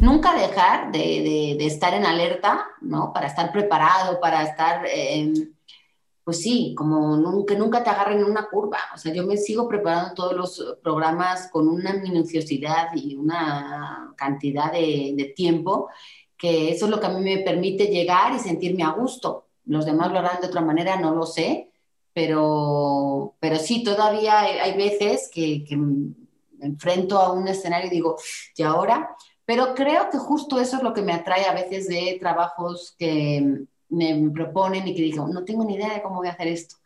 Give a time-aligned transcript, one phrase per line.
[0.00, 3.12] Nunca dejar de, estar en alerta, ¿no?
[3.12, 5.54] Para estar preparado, para estar, em,
[6.24, 8.78] pues sí, como nunca, nunca te agarren en una curva.
[8.94, 14.72] O sea, yo me sigo preparando todos los programas con una minuciosidad y una cantidad
[14.72, 15.88] de, de tiempo
[16.38, 19.48] que eso es lo que a mí me permite llegar y sentirme a gusto.
[19.66, 21.72] Los demás lo harán de otra manera, no lo sé,
[22.14, 26.14] pero, pero sí, todavía hay, veces que, que, me
[26.60, 28.16] enfrento a un escenario y digo,
[28.56, 29.14] ¿y ahora?
[29.48, 33.62] Pero creo que justo eso es lo que me atrae a veces de trabajos que
[33.88, 36.76] me proponen y que digo, no tengo ni idea de cómo voy a hacer esto.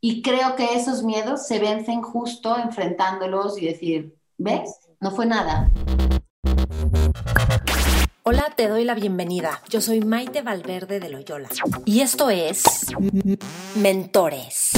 [0.00, 4.76] Y creo que esos miedos se vencen justo enfrentándolos y decir, ¿ves?
[5.00, 5.68] No fue nada.
[8.22, 9.60] Hola, te doy la bienvenida.
[9.68, 11.48] Yo soy Maite Valverde de Loyola
[11.84, 12.62] y esto es
[13.74, 14.70] Mentores.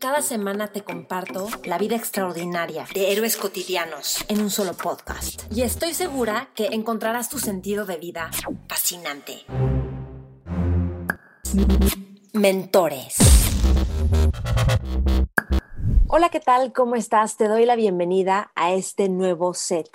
[0.00, 5.42] Cada semana te comparto la vida extraordinaria de héroes cotidianos en un solo podcast.
[5.54, 8.30] Y estoy segura que encontrarás tu sentido de vida
[8.66, 9.44] fascinante.
[12.32, 13.18] Mentores.
[16.08, 16.72] Hola, ¿qué tal?
[16.72, 17.36] ¿Cómo estás?
[17.36, 19.90] Te doy la bienvenida a este nuevo set.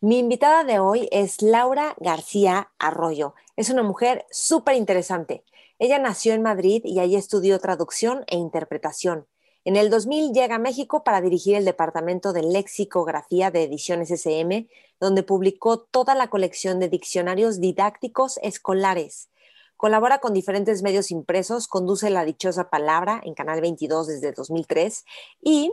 [0.00, 3.34] Mi invitada de hoy es Laura García Arroyo.
[3.56, 5.44] Es una mujer súper interesante.
[5.78, 9.26] Ella nació en Madrid y allí estudió traducción e interpretación.
[9.64, 14.68] En el 2000 llega a México para dirigir el departamento de lexicografía de Ediciones SM,
[14.98, 19.28] donde publicó toda la colección de diccionarios didácticos escolares.
[19.76, 25.04] Colabora con diferentes medios impresos, conduce La Dichosa Palabra en Canal 22 desde 2003
[25.40, 25.72] y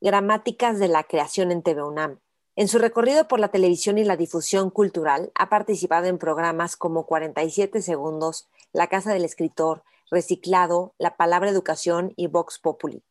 [0.00, 2.18] Gramáticas de la Creación en TV UNAM.
[2.56, 7.06] En su recorrido por la televisión y la difusión cultural, ha participado en programas como
[7.06, 13.02] 47 Segundos, La Casa del Escritor, Reciclado, La Palabra Educación y Vox Populi.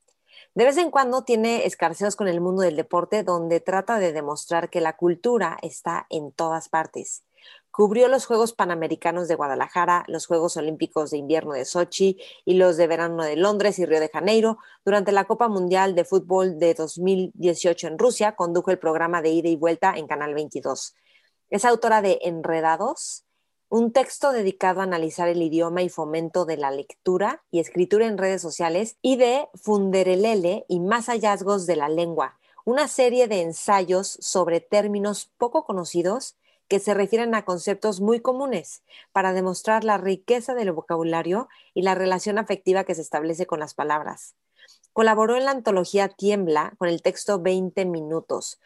[0.56, 4.70] De vez en cuando tiene escarceos con el mundo del deporte donde trata de demostrar
[4.70, 7.24] que la cultura está en todas partes.
[7.70, 12.76] Cubrió los Juegos Panamericanos de Guadalajara, los Juegos Olímpicos de Invierno de Sochi y los
[12.76, 14.58] de verano de Londres y Río de Janeiro.
[14.84, 19.50] Durante la Copa Mundial de Fútbol de 2018 en Rusia, condujo el programa de ida
[19.50, 20.96] y vuelta en Canal 22.
[21.52, 23.27] Es autora de Enredados,
[23.70, 28.18] un texto dedicado a analizar el idioma y fomento de la lectura y escritura en
[28.18, 34.18] redes sociales, y de Funderelele y más hallazgos de la lengua, una serie de ensayos
[34.22, 36.38] sobre términos poco conocidos
[36.70, 41.96] que se refieren a conceptos muy comunes para demostrar la riqueza del vocabulario y la
[41.96, 44.36] relación afectiva que se establece con las palabras.
[44.94, 48.60] Colaboró en la antología Tiembla con el texto 20 minutos,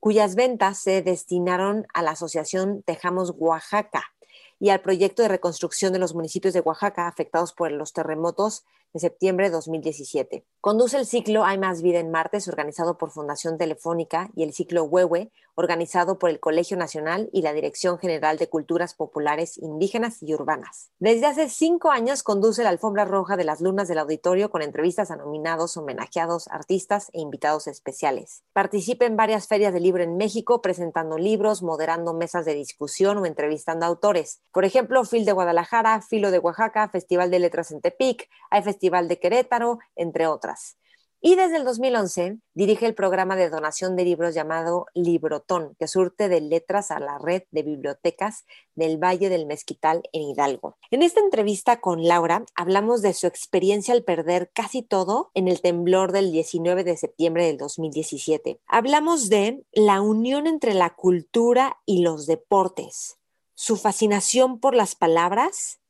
[0.00, 4.15] cuyas ventas se destinaron a la Asociación Tejamos Oaxaca
[4.58, 9.00] y al proyecto de reconstrucción de los municipios de Oaxaca afectados por los terremotos de
[9.00, 10.44] septiembre de 2017.
[10.60, 14.84] Conduce el ciclo Hay más vida en Martes, organizado por Fundación Telefónica, y el ciclo
[14.84, 20.34] Huehue, organizado por el Colegio Nacional y la Dirección General de Culturas Populares Indígenas y
[20.34, 20.90] Urbanas.
[20.98, 25.10] Desde hace cinco años conduce la alfombra roja de las lunas del auditorio con entrevistas
[25.10, 28.44] a nominados, homenajeados, artistas e invitados especiales.
[28.52, 33.26] Participa en varias ferias de libro en México, presentando libros, moderando mesas de discusión o
[33.26, 34.42] entrevistando autores.
[34.52, 39.08] Por ejemplo, Fil de Guadalajara, Filo de Oaxaca, Festival de Letras en Tepic, hay Festival
[39.08, 40.76] de Querétaro, entre otras.
[41.22, 46.28] Y desde el 2011 dirige el programa de donación de libros llamado Librotón, que surte
[46.28, 48.44] de letras a la red de bibliotecas
[48.74, 50.76] del Valle del Mezquital en Hidalgo.
[50.90, 55.62] En esta entrevista con Laura hablamos de su experiencia al perder casi todo en el
[55.62, 58.60] temblor del 19 de septiembre del 2017.
[58.66, 63.16] Hablamos de la unión entre la cultura y los deportes,
[63.54, 65.80] su fascinación por las palabras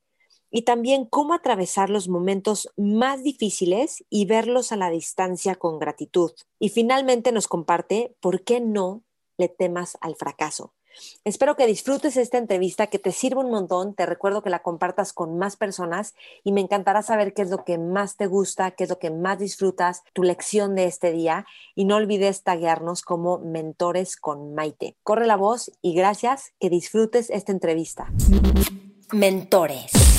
[0.50, 6.32] y también cómo atravesar los momentos más difíciles y verlos a la distancia con gratitud.
[6.58, 9.02] Y finalmente nos comparte por qué no
[9.38, 10.72] le temas al fracaso.
[11.24, 13.94] Espero que disfrutes esta entrevista, que te sirva un montón.
[13.94, 16.14] Te recuerdo que la compartas con más personas
[16.44, 19.10] y me encantará saber qué es lo que más te gusta, qué es lo que
[19.10, 21.46] más disfrutas, tu lección de este día.
[21.74, 24.96] Y no olvides taguearnos como mentores con Maite.
[25.02, 28.10] Corre la voz y gracias, que disfrutes esta entrevista.
[29.12, 30.15] Mentores.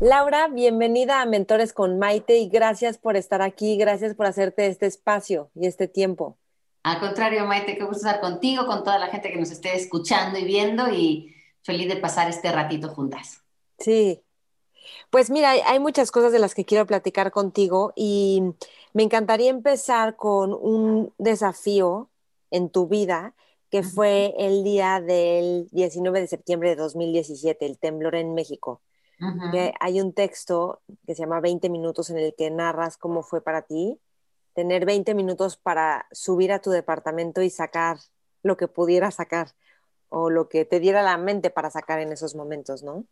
[0.00, 4.86] Laura, bienvenida a Mentores con Maite y gracias por estar aquí, gracias por hacerte este
[4.86, 6.36] espacio y este tiempo.
[6.82, 10.38] Al contrario, Maite, qué gusto estar contigo, con toda la gente que nos esté escuchando
[10.38, 11.32] y viendo y
[11.62, 13.42] feliz de pasar este ratito juntas.
[13.78, 14.20] Sí.
[15.10, 18.42] Pues mira, hay muchas cosas de las que quiero platicar contigo y
[18.94, 22.10] me encantaría empezar con un desafío
[22.50, 23.34] en tu vida
[23.72, 28.82] que fue el día del 19 de septiembre de 2017, el temblor en México.
[29.80, 33.62] hay un texto que se llama 20 minutos en el que narras cómo fue para
[33.62, 33.98] ti
[34.52, 37.96] tener 20 minutos para subir a tu departamento y sacar
[38.42, 39.52] lo que pudiera sacar
[40.10, 43.06] o lo que te diera la mente para sacar en esos momentos, ¿no?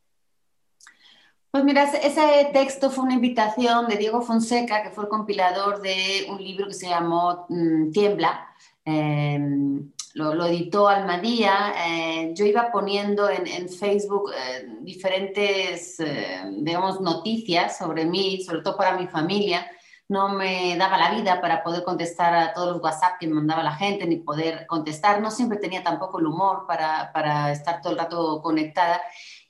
[1.52, 6.26] Pues mira, ese texto fue una invitación de Diego Fonseca, que fue el compilador de
[6.28, 8.46] un libro que se llamó mm, Tiembla.
[8.84, 11.74] Em, lo, editó Almadía.
[11.86, 18.76] Eh, yo iba poniendo en, Facebook eh, diferentes, eh, digamos, noticias sobre mí, sobre todo
[18.76, 19.66] para mi familia.
[20.08, 23.62] No me daba la vida para poder contestar a todos los WhatsApp que me mandaba
[23.62, 25.20] la gente, ni poder contestar.
[25.20, 29.00] No siempre tenía tampoco el humor para, para estar todo el rato conectada.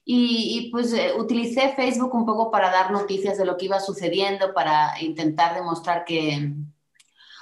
[0.05, 4.53] Y, pues eh, utilicé Facebook un poco para dar noticias de lo que iba sucediendo,
[4.53, 6.53] para intentar demostrar que,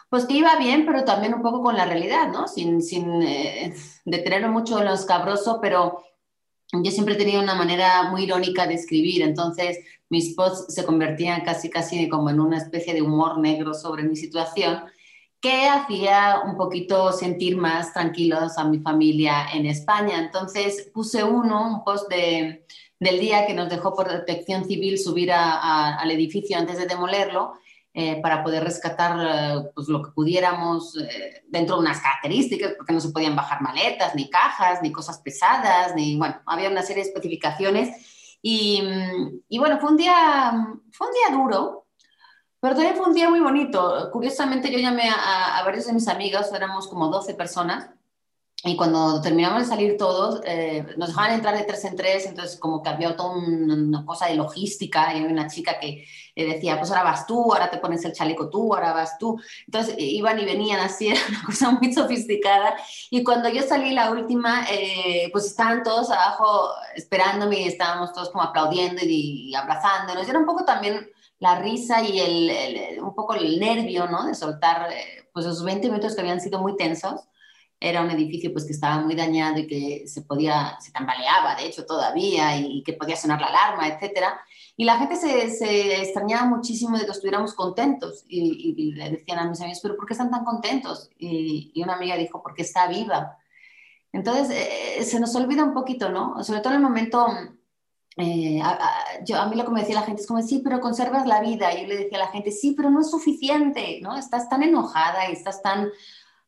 [0.08, 2.48] pues que iba bien, pero también un poco con la realidad, ¿no?
[2.48, 3.74] Sin, sin eh,
[4.04, 6.02] detenerme mucho en lo escabroso, pero
[6.72, 9.78] yo siempre he tenido una manera muy irónica de escribir, entonces
[10.10, 14.16] mis posts se convertían casi, casi como en una especie de humor negro sobre mi
[14.16, 14.84] situación
[15.40, 20.18] que hacía un poquito sentir más tranquilos a mi familia en España.
[20.18, 22.64] Entonces puse uno, un post de,
[22.98, 27.54] del día que nos dejó por protección civil subir al edificio antes de demolerlo.
[28.00, 32.92] Eh, para poder rescatar eh, pues, lo que pudiéramos eh, dentro de unas características, porque
[32.92, 37.02] no se podían bajar maletas, ni cajas, ni cosas pesadas, ni, bueno, había una serie
[37.02, 38.36] de especificaciones.
[38.40, 38.84] Y,
[39.48, 40.52] y bueno, fue un, día,
[40.92, 41.86] fue un día duro,
[42.60, 44.10] pero también fue un día muy bonito.
[44.12, 47.90] Curiosamente, yo llamé a, a varios de mis amigos, éramos como 12 personas,
[48.64, 52.58] y cuando terminamos de salir todos, eh, nos dejaban entrar de tres en tres, entonces
[52.58, 56.04] como que había toda una cosa de logística, y había una chica que
[56.44, 59.40] decía, pues ahora vas tú, ahora te pones el chaleco tú, ahora vas tú.
[59.66, 62.76] Entonces iban y venían así, era una cosa muy sofisticada.
[63.10, 68.30] Y cuando yo salí la última, eh, pues estaban todos abajo esperándome y estábamos todos
[68.30, 70.26] como aplaudiendo y, y abrazándonos.
[70.26, 71.08] Y era un poco también
[71.40, 74.26] la risa y el, un poco el nervio, ¿no?
[74.26, 77.22] De soltar, eh, pues esos 20 minutos que habían sido muy tensos.
[77.80, 81.66] Era un edificio pues que estaba muy dañado y que se podía, se tambaleaba, de
[81.66, 84.40] hecho, todavía, y, que podía sonar la alarma, etcétera.
[84.78, 88.24] Y la gente se, se, extrañaba muchísimo de que estuviéramos contentos.
[88.28, 91.10] Y, le decían a mis amigos, ¿pero por qué están tan contentos?
[91.18, 93.38] Y, y una amiga dijo, porque está viva.
[94.12, 96.44] Entonces, eh, se nos olvida un poquito, ¿no?
[96.44, 97.26] Sobre todo en el momento
[98.16, 98.78] eh, a,
[99.24, 101.40] yo, a mí lo que me decía la gente es como, sí, pero conservas la
[101.40, 101.72] vida.
[101.74, 104.16] Y yo le decía a la gente, sí, pero no es suficiente, ¿no?
[104.16, 105.88] Estás tan enojada y estás tan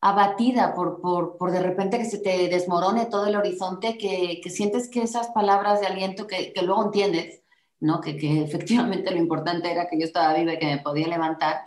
[0.00, 4.50] abatida por, por, por de repente que se te desmorone todo el horizonte que, que
[4.50, 7.39] sientes que esas palabras de aliento que, que luego entiendes,
[7.80, 8.00] ¿no?
[8.00, 11.62] Que, que, efectivamente lo importante era que yo estaba viva y que me podía levantar,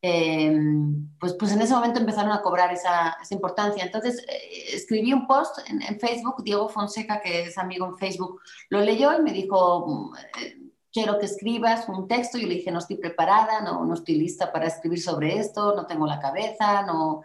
[0.00, 3.84] Em, pues, pues en ese momento empezaron a cobrar esa, esa importancia.
[3.84, 8.40] Entonces eh, escribí un post en, en, Facebook, Diego Fonseca, que es amigo en Facebook,
[8.70, 10.56] lo leyó y me dijo, eh,
[10.92, 12.38] quiero que escribas un texto.
[12.38, 15.86] Yo le dije, no estoy preparada, no, no estoy lista para escribir sobre esto, no
[15.86, 17.22] tengo la cabeza, no...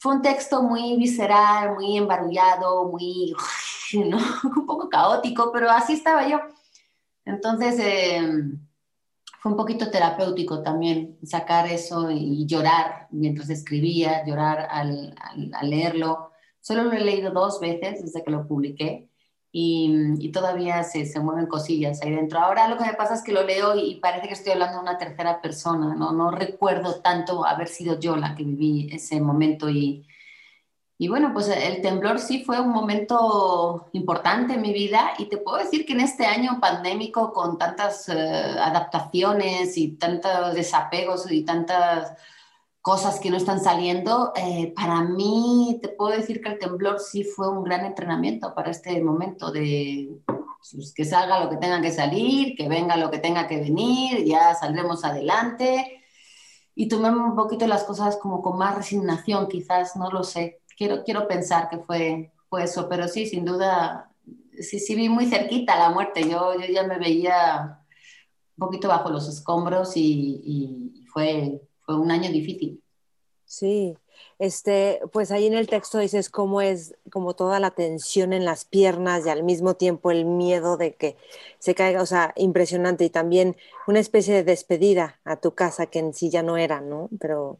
[0.00, 3.34] Fue un texto muy visceral, muy embarullado, muy,
[4.06, 4.16] ¿no?
[4.56, 6.38] un poco caótico, pero así estaba yo.
[7.28, 7.78] Entonces...
[7.78, 8.58] Eh,
[9.40, 16.32] fue un poquito terapéutico también sacar eso y llorar mientras escribía, llorar al, al, leerlo.
[16.60, 19.08] Solo lo he leído dos veces desde que lo publiqué
[19.52, 22.40] y, y todavía se, se, mueven cosillas ahí dentro.
[22.40, 24.82] Ahora lo que me pasa es que lo leo y, parece que estoy hablando de
[24.82, 26.12] una tercera persona, ¿no?
[26.12, 30.04] No recuerdo tanto haber sido yo la que viví ese momento y,
[31.00, 35.36] y bueno, pues el temblor sí fue un momento importante en mi vida y te
[35.36, 41.44] puedo decir que en este año pandémico con tantas eh, adaptaciones y tantos desapegos y
[41.44, 42.14] tantas
[42.80, 47.22] cosas que no están saliendo, eh, para mí te puedo decir que el temblor sí
[47.22, 50.18] fue un gran entrenamiento para este momento de
[50.72, 54.24] pues, que salga lo que tenga que salir, que venga lo que tenga que venir,
[54.24, 56.02] ya saldremos adelante.
[56.74, 61.02] Y tomemos un poquito las cosas como con más resignación, quizás, no lo sé quiero,
[61.04, 64.10] quiero pensar que fue, fue eso, pero sí, sin duda,
[64.60, 66.22] sí, sí vi muy cerquita la muerte.
[66.22, 67.80] Yo, yo ya me veía
[68.56, 72.82] un poquito bajo los escombros y, y fue, fue un año difícil.
[73.44, 73.96] Sí,
[74.38, 78.66] este, pues ahí en el texto dices cómo es como toda la tensión en las
[78.66, 81.16] piernas y al mismo tiempo el miedo de que
[81.58, 83.56] se caiga, o sea, impresionante y también
[83.86, 87.08] una especie de despedida a tu casa que en sí ya no era, ¿no?
[87.18, 87.58] Pero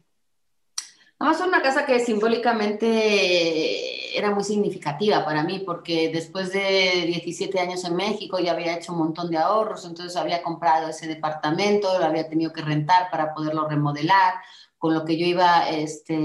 [1.19, 7.83] Además, una casa que simbólicamente era muy significativa para mí, porque después de 17 años
[7.83, 12.05] en México ya había hecho un montón de ahorros, entonces había comprado ese departamento, lo
[12.05, 14.35] había tenido que rentar para poderlo remodelar,
[14.77, 16.17] con lo que yo iba este,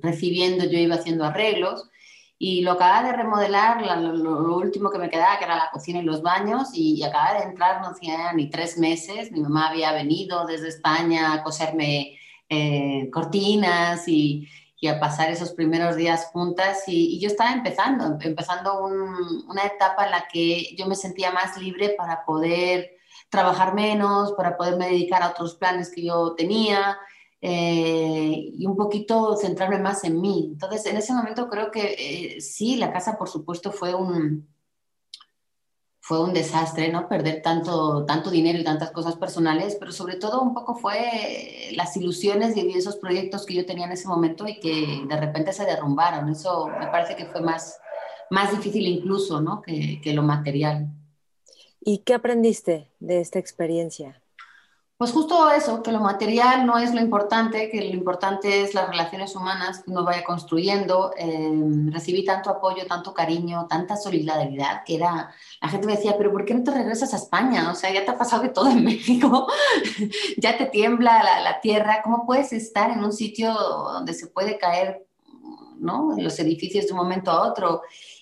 [0.00, 1.88] recibiendo, yo iba haciendo arreglos.
[2.38, 6.04] Y lo acababa de remodelar, lo, último que me quedaba, que era la cocina y
[6.04, 9.30] los baños, y acababa de entrar, no hacía ni tres meses.
[9.32, 12.19] Mi mamá había venido desde España a coserme
[12.50, 14.48] eh, cortinas y,
[14.88, 16.84] a pasar esos primeros días juntas.
[16.86, 21.94] Y, yo estaba empezando, empezando una etapa en la que yo me sentía más libre
[21.96, 22.90] para poder
[23.28, 26.98] trabajar menos, para poderme dedicar a otros planes que yo tenía.
[27.42, 30.50] Eh, y un poquito centrarme más en mí.
[30.52, 31.94] Entonces, en ese momento creo que
[32.36, 34.48] eh, sí, la casa, por supuesto, fue un,
[36.00, 37.08] fue un desastre, ¿no?
[37.08, 41.96] Perder tanto, tanto dinero y tantas cosas personales, pero sobre todo un poco fue las
[41.96, 45.66] ilusiones y esos proyectos que yo tenía en ese momento y que de repente se
[45.66, 46.28] derrumbaron.
[46.30, 47.78] Eso me parece que fue más,
[48.30, 49.60] más difícil incluso, ¿no?
[49.60, 50.88] Que, que lo material.
[51.80, 54.19] ¿Y qué aprendiste de esta experiencia?
[55.00, 58.86] Pues justo eso, que lo material no es lo importante, que lo importante es las
[58.86, 61.12] relaciones humanas que uno vaya construyendo.
[61.16, 66.30] Em, recibí tanto apoyo, tanto cariño, tanta solidaridad, que era, la gente me decía, pero
[66.30, 67.72] ¿por qué no te regresas a España?
[67.72, 69.46] O sea, ya te ha pasado de todo en México,
[70.36, 75.06] ya te tiembla la, tierra, ¿cómo puedes estar en un sitio donde se puede caer,
[75.78, 76.14] ¿no?
[76.18, 77.80] Los edificios de un momento a otro.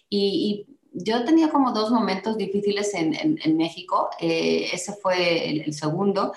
[0.08, 5.75] Y, yo tenía como dos momentos difíciles en, en, México, eh, ese fue el, el
[5.75, 6.32] segundo.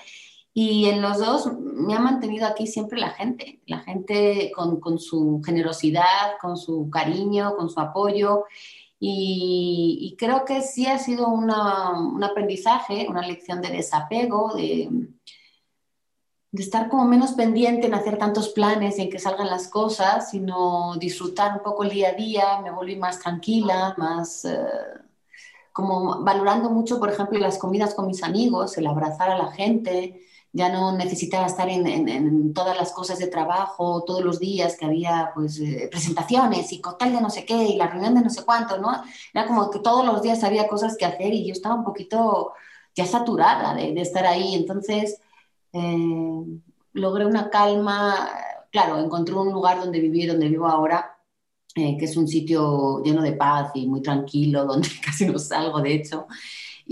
[0.54, 4.98] Y en los dos me ha mantenido aquí siempre la gente, la gente con, con
[4.98, 8.44] su generosidad, con su cariño, con su apoyo.
[9.00, 14.88] Y, y creo que sí ha sido una, un aprendizaje, una lección de desapego, de,
[16.52, 20.30] de, estar como menos pendiente en hacer tantos planes y en que salgan las cosas,
[20.30, 24.44] sino disfrutar un poco el día a día, me volví más tranquila, más...
[24.44, 24.58] Eh,
[25.72, 30.20] como valorando mucho, por ejemplo, las comidas con mis amigos, el abrazar a la gente,
[30.52, 34.84] ya no necesitaba estar en, en, todas las cosas de trabajo todos los días, que
[34.84, 38.30] había pues eh, presentaciones y cóctel de no sé qué y la reunión de no
[38.30, 39.02] sé cuánto, ¿no?
[39.32, 42.52] Era como que todos los días había cosas que hacer y yo estaba un poquito
[42.94, 45.18] ya saturada de, de estar ahí, entonces
[45.72, 46.44] eh,
[46.92, 48.28] logré una calma,
[48.70, 51.18] claro, encontré un lugar donde vivir, donde vivo ahora,
[51.74, 55.80] eh, que es un sitio lleno de paz y muy tranquilo, donde casi no salgo,
[55.80, 56.26] de hecho,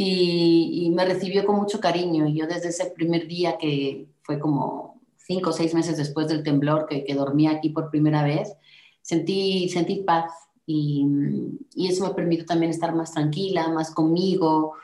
[0.02, 2.26] y, me recibió con mucho cariño.
[2.26, 6.42] Y yo desde ese primer día, que fue como cinco o seis meses después del
[6.42, 8.54] temblor, que, que dormí aquí por primera vez,
[9.02, 10.32] sentí, sentí paz
[10.66, 11.06] y,
[11.74, 14.74] y, eso me permitió también estar más tranquila, más conmigo,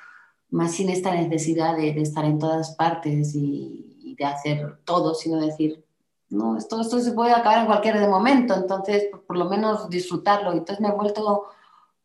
[0.50, 5.14] más sin esta necesidad de, de estar en todas partes y, y, de hacer todo,
[5.14, 5.84] sino decir,
[6.28, 10.52] no, esto, esto se puede acabar en cualquier momento, entonces por, por lo menos disfrutarlo.
[10.52, 11.44] Entonces me he vuelto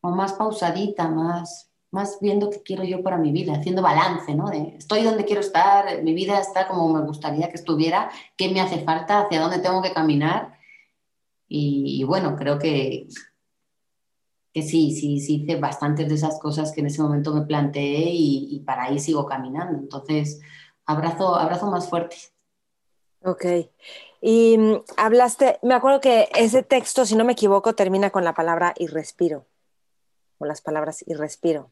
[0.01, 4.49] más pausadita, más, más viendo qué quiero yo para mi vida, haciendo balance, ¿no?
[4.49, 8.79] Estoy donde quiero estar, mi vida está como me gustaría que estuviera, qué me hace
[8.83, 10.57] falta, hacia dónde tengo que caminar.
[11.53, 13.09] Y, bueno, creo que,
[14.53, 18.09] que sí, sí, sí hice bastantes de esas cosas que en ese momento me planteé
[18.13, 19.77] y, para ahí sigo caminando.
[19.77, 20.39] Entonces,
[20.85, 22.15] abrazo, abrazo más fuerte.
[23.23, 23.45] Ok.
[24.21, 28.33] Y mm, hablaste, me acuerdo que ese texto, si no me equivoco, termina con la
[28.33, 29.45] palabra y respiro,
[30.37, 31.69] o las palabras y respiro.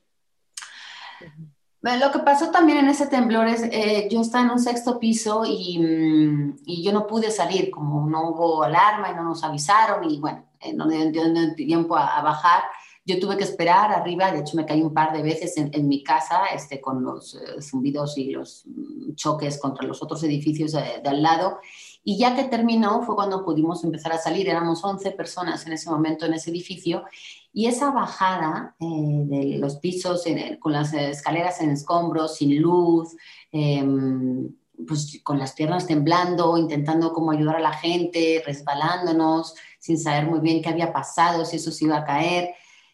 [1.82, 5.44] Lo que pasó también en ese temblor es, eh, yo estaba en un sexto piso
[5.46, 10.10] y, mm, y, yo no pude salir, como no hubo alarma y no nos avisaron
[10.10, 11.24] y bueno, eh, no me dio
[11.56, 12.64] tiempo a, bajar.
[13.06, 15.88] Yo tuve que esperar arriba, de hecho me caí un par de veces en, en
[15.88, 20.74] mi casa este, con los eh, zumbidos y los mm, choques contra los otros edificios
[20.74, 21.60] de, de al lado.
[22.04, 25.90] Y ya que terminó fue cuando pudimos empezar a salir, éramos 11 personas en ese
[25.90, 27.06] momento en ese edificio
[27.52, 30.24] y esa bajada eh, de los pisos
[30.60, 33.16] con las escaleras en escombros, sin luz,
[33.52, 34.54] em,
[34.88, 40.40] pues con las piernas temblando, intentando como ayudar a la gente, resbalándonos, sin saber muy
[40.40, 42.52] bien qué había pasado, si eso se iba a caer,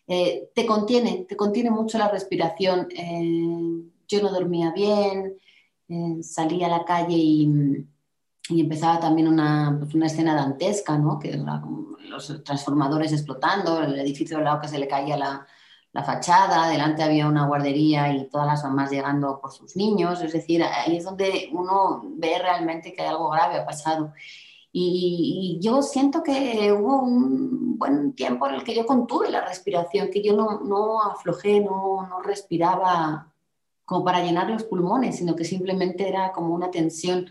[0.08, 2.88] eh, te contiene, te contiene mucho la respiración.
[2.96, 5.38] Eh, yo no dormía bien,
[6.22, 7.50] salí a la calle y
[8.50, 11.20] y empezaba también una, pues una escena dantesca, ¿no?
[11.20, 11.64] que era
[12.08, 15.48] los transformadores explotando, el edificio al lado que se le caía la,
[15.92, 20.34] la, fachada, delante había una guardería y todas las mamás llegando por sus niños, es
[20.34, 24.14] decir, ahí es donde uno ve realmente que algo grave ha pasado.
[24.72, 29.46] Y, y yo siento que hubo un buen tiempo en el que yo contuve la
[29.46, 33.32] respiración, que yo no, no aflojé, no, no respiraba
[33.86, 37.28] como para llenar los pulmones, sino que simplemente era como una tensión.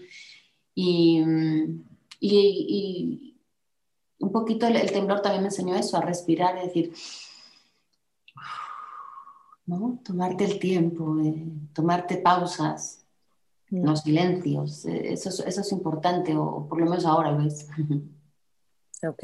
[0.75, 1.23] Y,
[2.21, 3.37] y,
[4.19, 6.93] un poquito el, temblor también me enseñó eso, a respirar, es decir,
[9.67, 10.01] ¿no?
[10.05, 11.17] tomarte el tiempo,
[11.73, 13.05] tomarte pausas,
[13.71, 13.85] mm.
[13.85, 17.69] los silencios, eh, eso, eso es importante, o por lo menos ahora lo es.
[19.07, 19.23] Ok.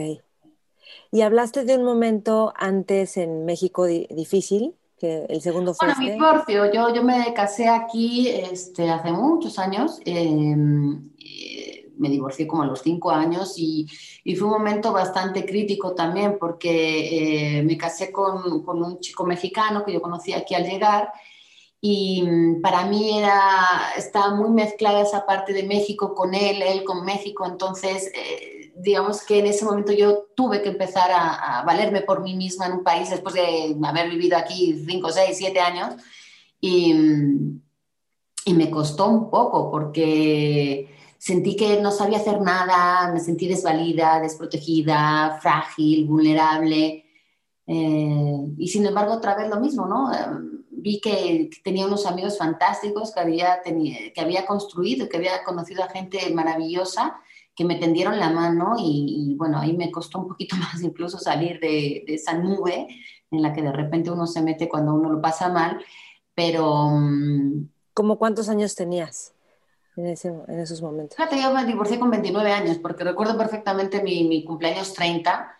[1.10, 5.88] Y hablaste de un momento antes en México difícil, que el segundo fue.
[5.88, 6.72] Bueno, mi divorcio.
[6.72, 9.98] Yo, yo me casé aquí este, hace muchos años.
[11.40, 13.86] Em, me divorcié como a los cinco años y,
[14.24, 19.26] y fue un momento bastante crítico también porque eh, me casé con, con, un chico
[19.26, 21.12] mexicano que yo conocí aquí al llegar
[21.78, 26.84] y mm, para mí era, estaba muy mezclada esa parte de México con él, él
[26.84, 31.64] con México, entonces eh, digamos que en ese momento yo tuve que empezar a, a,
[31.64, 35.60] valerme por mí misma en un país después de haber vivido aquí 5, 6, 7
[35.60, 35.94] años.
[36.62, 37.60] Y, mm,
[38.46, 40.88] y me costó un poco porque
[41.20, 47.04] sentí que no sabía hacer nada, me sentí desvalida, desprotegida, frágil, vulnerable.
[47.66, 50.10] Eh, y sin embargo, otra vez lo mismo, ¿no?
[50.70, 55.90] vi que, tenía unos amigos fantásticos que había, que había construido, que había conocido a
[55.90, 57.20] gente maravillosa
[57.54, 61.60] que me tendieron la mano y, bueno, ahí me costó un poquito más incluso salir
[61.60, 62.88] de, de, esa nube
[63.30, 65.84] en la que de repente uno se mete cuando uno lo pasa mal,
[66.34, 66.88] pero...
[66.88, 69.34] Mm, ¿Cómo cuántos años tenías
[70.00, 71.16] en, ese, en esos momentos?
[71.16, 75.56] Fíjate, yo me divorcié con 29 años porque recuerdo perfectamente mi, mi cumpleaños 30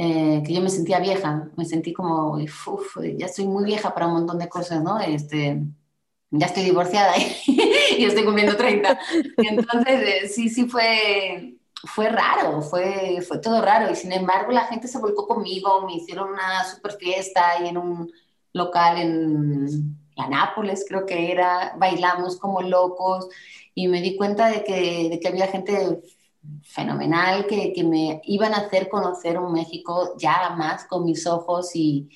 [0.00, 4.06] eh, que yo me sentía vieja, me sentí como, uff, ya estoy muy vieja para
[4.06, 5.00] un montón de cosas, ¿no?
[5.00, 5.60] Este,
[6.30, 8.96] ya estoy divorciada y, estoy cumpliendo 30.
[9.38, 13.90] Entonces, eh, sí, sí fue, fue raro, fue, fue todo raro.
[13.90, 17.76] Y sin embargo, la gente se volcó conmigo, me hicieron una super fiesta y en
[17.76, 18.12] un
[18.52, 23.28] local en la Nápoles, creo que era, bailamos como locos
[23.74, 26.02] y me di cuenta de que, de que había gente
[26.62, 31.70] fenomenal que, que, me iban a hacer conocer un México ya más con mis ojos
[31.74, 32.10] y,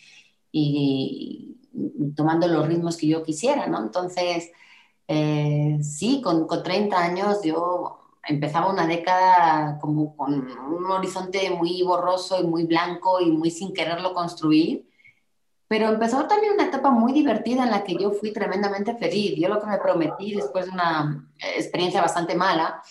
[0.50, 1.56] y
[2.16, 3.80] tomando los ritmos que yo quisiera, ¿no?
[3.80, 4.50] Entonces,
[5.08, 11.82] eh, sí, con, con, 30 años yo empezaba una década como con un horizonte muy
[11.82, 14.88] borroso y muy blanco y muy sin quererlo construir,
[15.72, 19.36] pero empezó también una etapa muy divertida en la que yo fui tremendamente feliz.
[19.38, 21.26] Yo lo que me prometí después de una
[21.56, 22.82] experiencia bastante mala,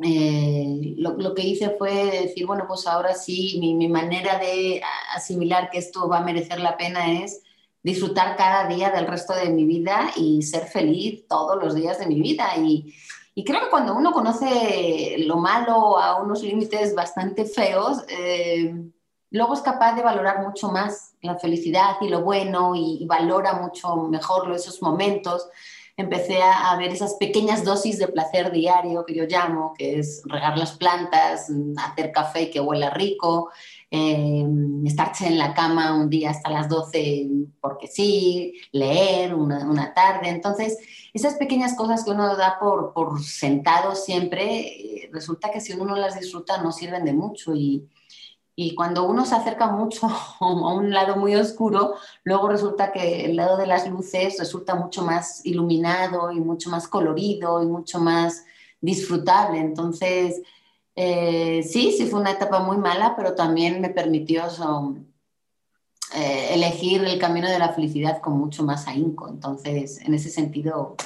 [0.00, 4.80] eh, lo, lo, que hice fue decir, bueno, pues ahora sí, mi, mi, manera de
[5.16, 7.42] asimilar que esto va a merecer la pena es
[7.82, 12.06] disfrutar cada día del resto de mi vida y ser feliz todos los días de
[12.06, 12.46] mi vida.
[12.58, 12.94] Y,
[13.34, 18.72] y creo que cuando uno conoce lo malo a unos límites bastante feos, eh,
[19.30, 23.54] luego es capaz de valorar mucho más la felicidad y lo bueno y, y valora
[23.54, 25.48] mucho mejor esos momentos
[25.96, 30.58] empecé a, ver esas pequeñas dosis de placer diario que yo llamo, que es regar
[30.58, 33.50] las plantas, hacer café que huela rico,
[33.90, 34.44] eh,
[34.84, 37.28] estarse en la cama un día hasta las 12
[37.60, 40.28] porque sí, leer una, una tarde.
[40.28, 40.76] Entonces,
[41.14, 45.96] esas pequeñas cosas que uno da por, por sentado siempre, resulta que si uno no
[45.96, 47.88] las disfruta no sirven de mucho y,
[48.58, 50.08] y cuando uno se acerca mucho
[50.40, 55.02] a un lado muy oscuro, luego resulta que el lado de las luces resulta mucho
[55.02, 58.46] más iluminado y mucho más colorido y mucho más
[58.80, 59.60] disfrutable.
[59.60, 60.40] Entonces,
[60.96, 64.44] eh, sí, sí fue una etapa muy mala, pero también me permitió
[66.14, 69.28] eh, elegir el camino de la felicidad con mucho más ahínco.
[69.28, 70.96] Entonces, en ese sentido,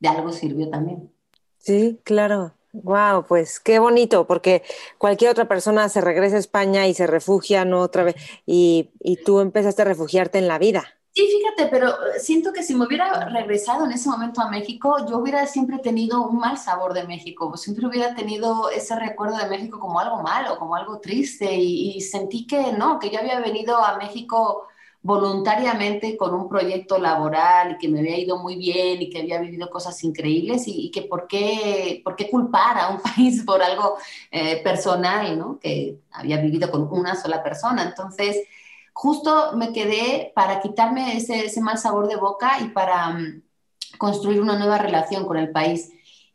[0.00, 1.10] de algo sirvió también.
[1.56, 2.52] Sí, claro.
[2.72, 4.62] Wow, pues qué bonito, porque
[4.98, 7.80] cualquier otra persona se regresa a España y se refugia, ¿no?
[7.80, 8.14] Otra vez,
[8.46, 10.84] y, y tú empezaste a refugiarte en la vida.
[11.12, 15.18] Sí, fíjate, pero siento que si me hubiera regresado en ese momento a México, yo
[15.18, 19.80] hubiera siempre tenido un mal sabor de México, siempre hubiera tenido ese recuerdo de México
[19.80, 23.76] como algo malo, como algo triste, y, y sentí que no, que yo había venido
[23.84, 24.68] a México
[25.02, 29.40] voluntariamente con un proyecto laboral y que me había ido muy bien y que había
[29.40, 33.96] vivido cosas increíbles y, que por qué, por qué culpar a un país por algo
[34.30, 35.58] eh, personal, ¿no?
[35.58, 37.82] Que había vivido con una sola persona.
[37.82, 38.46] Entonces,
[38.92, 43.40] justo me quedé para quitarme ese, ese mal sabor de boca y para um,
[43.98, 45.90] construir una nueva relación con el país.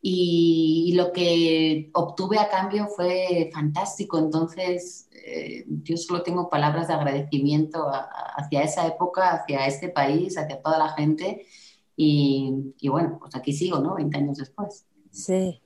[0.08, 4.20] Y, lo que obtuve a cambio fue fantástico.
[4.20, 7.88] Entonces, eh, yo solo tengo palabras de agradecimiento
[8.38, 11.48] hacia esa época, hacia este país, hacia toda la gente.
[11.96, 12.54] Y,
[12.88, 13.96] bueno, pues aquí sigo, ¿no?
[13.96, 14.86] 20 años después.
[15.10, 15.64] Sí.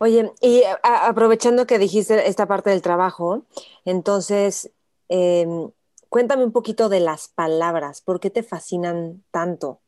[0.00, 3.46] Oye, y aprovechando que dijiste esta parte del trabajo,
[3.86, 4.70] entonces,
[5.08, 5.46] eh,
[6.10, 8.02] cuéntame un poquito de las palabras.
[8.02, 9.80] ¿Por qué te fascinan tanto?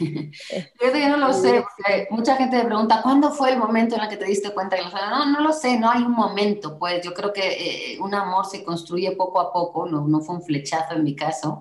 [0.00, 1.64] Yo no lo sé,
[2.10, 4.76] mucha gente me pregunta, ¿cuándo fue el momento en el que te diste cuenta?
[4.76, 8.14] Que no, no lo sé, no hay un momento, pues yo creo que eh, un
[8.14, 11.60] amor se construye poco a poco, no, no fue un flechazo en mi caso,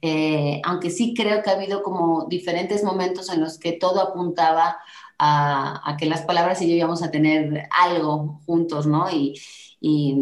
[0.00, 4.78] eh, aunque sí creo que ha habido como diferentes momentos en los que todo apuntaba
[5.18, 9.08] a, a que las palabras y yo íbamos a tener algo juntos, ¿no?
[9.08, 9.40] Y,
[9.80, 10.16] y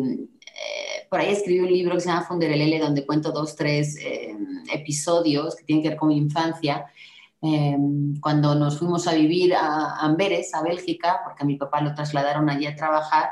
[0.44, 3.96] eh, por ahí escribí un libro que se llama Funderelele, donde cuento dos, tres
[4.72, 6.84] episodios que tienen que ver con mi infancia
[7.42, 11.94] em, cuando nos fuimos a vivir a Amberes, a Bélgica, porque a mi papá lo
[11.94, 13.30] trasladaron allí a trabajar,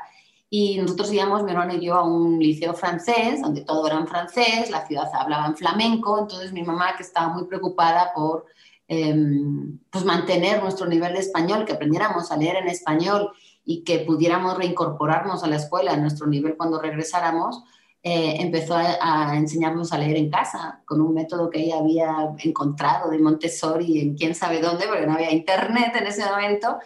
[0.50, 4.08] y nosotros íbamos, mi hermano y yo, a un liceo francés, donde todo era en
[4.08, 8.46] francés, la ciudad hablaba en flamenco, entonces mi mamá, que estaba muy preocupada por
[8.88, 13.30] em, pues mantener nuestro nivel de español, que aprendiéramos a leer en español
[13.66, 17.62] y que pudiéramos reincorporarnos a la escuela a nuestro nivel cuando regresáramos,
[18.02, 23.10] eh, empezó a, enseñarnos a leer en casa con un método que ella había encontrado
[23.10, 26.78] de Montessori en quién sabe dónde, porque no había internet en ese momento.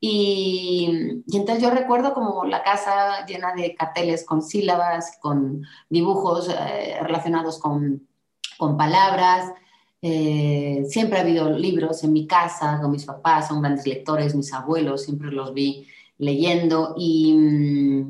[0.00, 6.98] Y, entonces yo recuerdo como la casa llena de carteles con sílabas, con dibujos eh,
[7.02, 8.06] relacionados con,
[8.58, 9.52] con palabras.
[10.02, 14.52] Eh, siempre ha habido libros en mi casa, con mis papás, son grandes lectores, mis
[14.52, 16.94] abuelos, siempre los vi leyendo.
[16.98, 18.04] Y,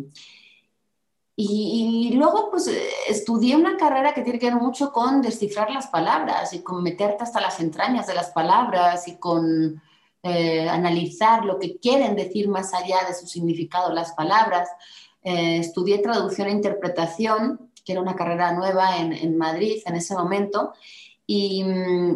[1.41, 2.69] y, luego, pues,
[3.07, 7.23] estudié una carrera que tiene que ver mucho con descifrar las palabras y con meterte
[7.23, 9.81] hasta las entrañas de las palabras y con
[10.25, 14.69] eh, analizar lo que quieren decir más allá de su significado las palabras.
[15.23, 20.15] Eh, estudié traducción e interpretación, que era una carrera nueva en, en Madrid en ese
[20.15, 20.73] momento,
[21.25, 21.65] y,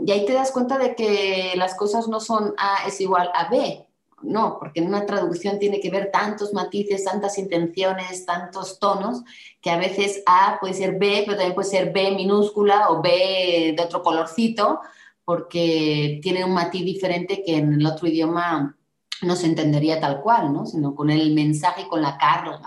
[0.05, 3.49] y, ahí te das cuenta de que las cosas no son A es igual a
[3.49, 3.87] B,
[4.23, 9.23] no, porque en una traducción tiene que ver tantos matices, tantas intenciones, tantos tonos,
[9.61, 13.75] que a veces A puede ser B, pero también puede ser B minúscula o B
[13.77, 14.81] de otro colorcito,
[15.25, 18.77] porque tiene un matiz diferente que en el otro idioma
[19.23, 20.67] no se entendería tal cual, ¿no?
[20.67, 22.61] sino con el mensaje y con la carga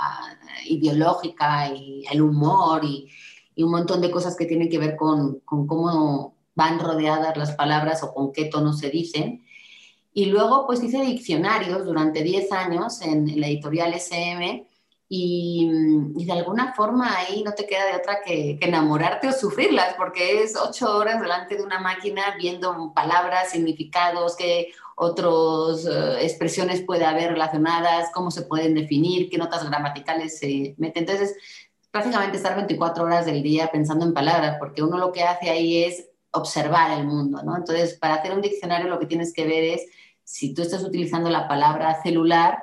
[0.68, 3.10] ideológica y el humor y,
[3.58, 8.04] un montón de cosas que tienen que ver con, con cómo van rodeadas las palabras
[8.04, 9.45] o con qué tono se dicen
[10.18, 14.66] y luego, pues hice diccionarios durante 10 años en, la editorial SM
[15.10, 15.70] y,
[16.26, 20.56] de alguna forma ahí no te queda de otra que, enamorarte o sufrirlas, porque es
[20.56, 27.32] ocho horas delante de una máquina viendo palabras, significados, qué otras eh, expresiones puede haber
[27.32, 31.04] relacionadas, cómo se pueden definir, qué notas gramaticales se meten.
[31.04, 31.36] Entonces,
[31.92, 35.84] prácticamente estar 24 horas del día pensando en palabras, porque uno lo que hace ahí
[35.84, 37.58] es observar el mundo, ¿no?
[37.58, 39.86] Entonces, para hacer un diccionario lo que tienes que ver es
[40.26, 42.58] si tú estás utilizando la palabra celular,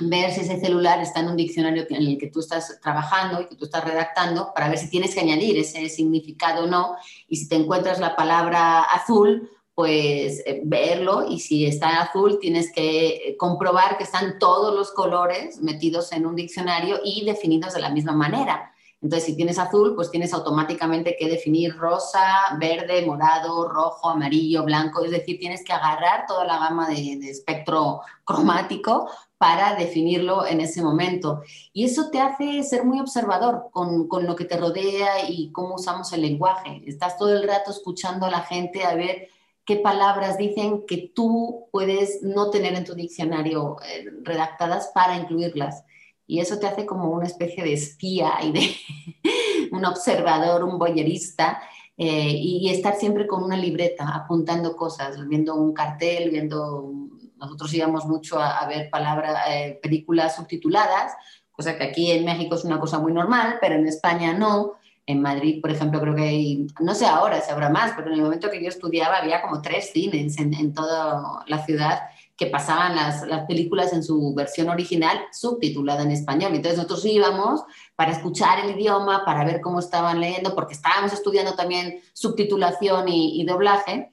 [0.00, 3.46] ver si ese celular está en un diccionario en el que tú estás trabajando y
[3.46, 6.96] que tú estás redactando para ver si tienes que añadir ese significado o no.
[7.28, 12.72] Y si te encuentras la palabra azul, pues eh, verlo y si está azul tienes
[12.72, 17.80] que eh, comprobar que están todos los colores metidos en un diccionario y definidos de
[17.80, 18.73] la misma manera.
[19.04, 22.24] Entonces, si tienes azul, pues tienes automáticamente que definir rosa,
[22.58, 25.04] verde, morado, rojo, amarillo, blanco.
[25.04, 30.80] Es decir, tienes que agarrar toda la gama de, espectro cromático para definirlo en ese
[30.80, 31.42] momento.
[31.74, 35.74] Y eso te hace ser muy observador con, con, lo que te rodea y cómo
[35.74, 36.82] usamos el lenguaje.
[36.86, 39.28] Estás todo el rato escuchando a la gente a ver
[39.66, 45.84] qué palabras dicen que tú puedes no tener en tu diccionario eh, redactadas para incluirlas
[46.26, 48.76] y eso te hace como una especie de espía y de
[49.72, 51.60] un observador, un boyerista,
[51.96, 56.92] eh, y, estar siempre con una libreta, apuntando cosas, viendo un cartel, viendo...
[57.36, 61.12] Nosotros íbamos mucho a, ver palabras, eh, películas subtituladas,
[61.52, 64.74] cosa que aquí en México es una cosa muy normal, pero en España no.
[65.06, 68.14] En Madrid, por ejemplo, creo que hay, no sé ahora si habrá más, pero en
[68.14, 72.00] el momento que yo estudiaba había como tres cines en toda la ciudad
[72.36, 76.52] que pasaban las, las, películas en su versión original subtitulada en español.
[76.54, 77.62] Entonces nosotros íbamos
[77.94, 83.44] para escuchar el idioma, para ver cómo estaban leyendo, porque estábamos estudiando también subtitulación y,
[83.44, 84.10] doblaje.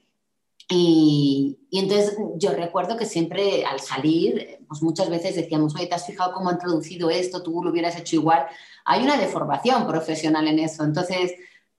[0.68, 5.96] Y, y, entonces yo recuerdo que siempre al salir, pues muchas veces decíamos, oye, ¿te
[5.96, 7.42] has fijado cómo han traducido esto?
[7.42, 8.46] Tú lo hubieras hecho igual.
[8.84, 10.84] Hay una deformación profesional en eso.
[10.84, 11.32] Entonces,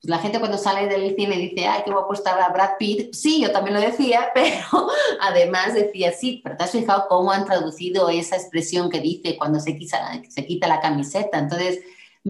[0.04, 3.14] pues la gente cuando sale del cine dice, ay, qué guapo estaba Brad Pitt.
[3.14, 4.90] Sí, yo también lo decía, pero
[5.22, 9.62] además decía, sí, pero te has fijado cómo han traducido esa expresión que dice cuando
[9.62, 11.40] se quita, se quita la camiseta.
[11.40, 11.80] Entonces,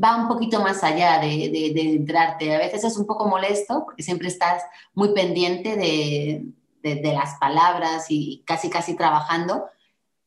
[0.01, 2.53] va un poquito más allá de, de, entrarte.
[2.53, 4.62] A veces es un poco molesto porque siempre estás
[4.93, 6.45] muy pendiente de,
[6.83, 9.65] de las palabras y casi, casi trabajando,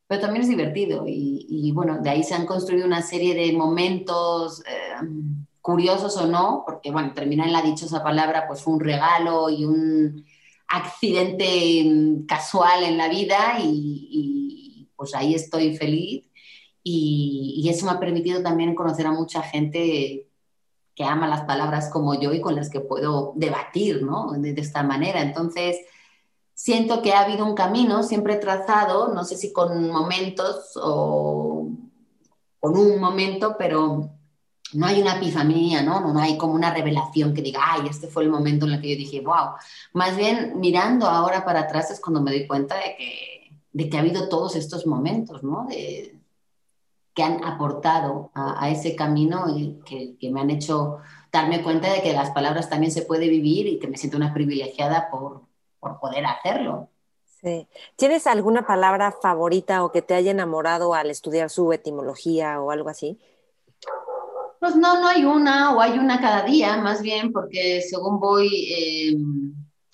[0.09, 1.04] pero también es divertido.
[1.06, 4.64] Y, bueno, de ahí se han construido una serie de momentos.
[4.66, 9.50] Eh, curiosos o no, porque bueno, terminar en la dichosa palabra pues fue un regalo
[9.50, 10.24] y un
[10.68, 16.31] accidente casual en la vida y, pues ahí estoy feliz
[16.85, 20.29] y, eso me ha permitido también conocer a mucha gente
[20.94, 24.31] que ama las palabras como yo y con las que puedo debatir, ¿no?
[24.38, 25.20] De, de esta manera.
[25.20, 25.79] Entonces,
[26.55, 31.68] siento que ha habido un camino siempre trazado, no sé si con momentos o
[32.61, 34.15] con un momento, pero
[34.77, 36.01] no hay una epifanía, ¿no?
[36.01, 36.21] ¿no?
[36.21, 38.97] hay como una revelación que diga, ay, este fue el momento en el que yo
[38.97, 39.55] dije, wow.
[39.93, 43.97] Más bien, mirando ahora para atrás es cuando me doy cuenta de que, de que
[43.97, 45.67] ha habido todos estos momentos, ¿no?
[45.69, 46.15] De,
[47.15, 50.99] que han aportado a, ese camino y que, que, me han hecho
[51.33, 54.35] darme cuenta de que las palabras también se puede vivir y que me siento una
[54.35, 55.41] privilegiada por,
[55.81, 56.91] por poder hacerlo.
[57.41, 57.67] Sí.
[57.97, 62.91] ¿Tienes alguna palabra favorita o que te haya enamorado al estudiar su etimología o algo
[62.91, 63.19] así?
[64.61, 68.49] Pues no, no hay una o hay una cada día, más bien porque según voy
[68.73, 69.16] eh,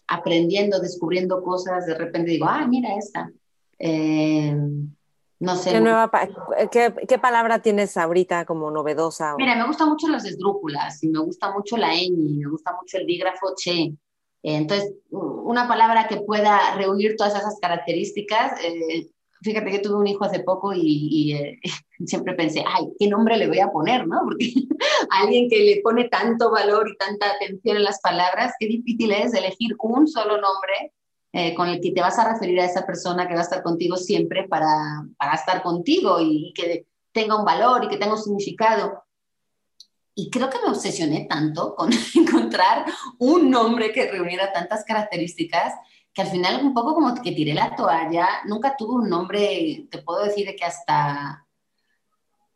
[0.07, 3.31] aprendiendo, descubriendo cosas, de repente digo, ah, mira esta.
[3.79, 4.57] Eh,
[5.41, 5.73] no sé.
[6.71, 9.35] ¿Qué, palabra tienes ahorita como novedosa?
[9.37, 12.99] Mira, me gustan mucho las esdrújulas y me gusta mucho la ñ, me gusta mucho
[12.99, 13.93] el dígrafo che.
[14.45, 19.09] Entonces, una palabra que pueda reunir todas esas características, eh,
[19.43, 21.61] fíjate que tuve un hijo hace poco y, eh,
[22.07, 24.07] siempre pensé, ay, ¿qué nombre le voy a poner?
[24.07, 24.21] ¿no?
[24.25, 24.53] Porque
[25.11, 29.35] alguien que le pone tanto valor y tanta atención en las palabras, qué difícil es
[29.35, 30.93] elegir un solo nombre
[31.33, 33.63] eh, con el que te vas a referir a esa persona que va a estar
[33.63, 34.67] contigo siempre para,
[35.17, 39.05] para estar contigo y que tenga un valor y que tenga un significado.
[40.15, 42.85] Y creo que me obsesioné tanto con encontrar
[43.19, 45.73] un nombre que reuniera tantas características
[46.15, 49.99] que al final un poco como que tiré la toalla, nunca tuve un nombre, te
[49.99, 51.47] puedo decir que hasta,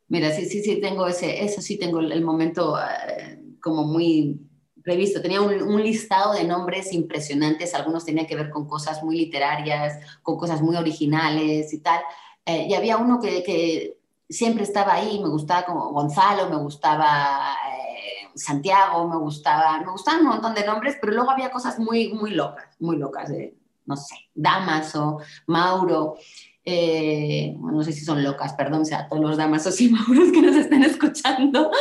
[0.07, 4.39] mira, sí, sí, sí, tengo ese, eso sí tengo el, momento eh, como muy
[4.83, 9.97] previsto, tenía un, listado de nombres impresionantes, algunos tenían que ver con cosas muy literarias,
[10.21, 12.01] con cosas muy originales y tal,
[12.45, 13.97] eh, y había uno que, que
[14.29, 17.96] siempre estaba ahí, me gustaba como Gonzalo, me gustaba eh,
[18.37, 22.31] Santiago, me gustaba, me gustaban un montón de nombres, pero luego había cosas muy, muy
[22.31, 26.15] locas, muy locas, de, no sé, Damaso, Mauro,
[26.63, 30.55] eh, no sé si son locas, perdón, sea, todos los Damasos y Mauros que nos
[30.55, 31.71] estén escuchando,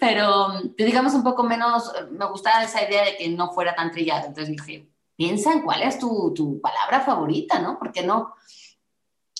[0.00, 4.26] pero digamos un poco menos, me gustaba esa idea de que no fuera tan trillado,
[4.26, 7.78] entonces dije, piensa en cuál es tu, tu palabra favorita, ¿no?
[7.78, 8.34] Porque no,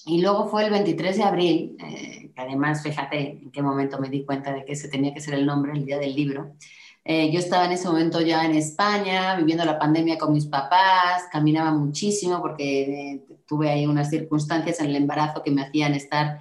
[0.05, 4.09] y luego fue el 23 de abril, eh, que además, fíjate en qué momento me
[4.09, 6.57] di cuenta de que ese tenía que ser el nombre, el día del libro.
[7.05, 11.25] Eh, yo estaba en ese momento ya en España, viviendo la pandemia con mis papás,
[11.31, 16.41] caminaba muchísimo porque eh, tuve ahí unas circunstancias en el embarazo que me hacían estar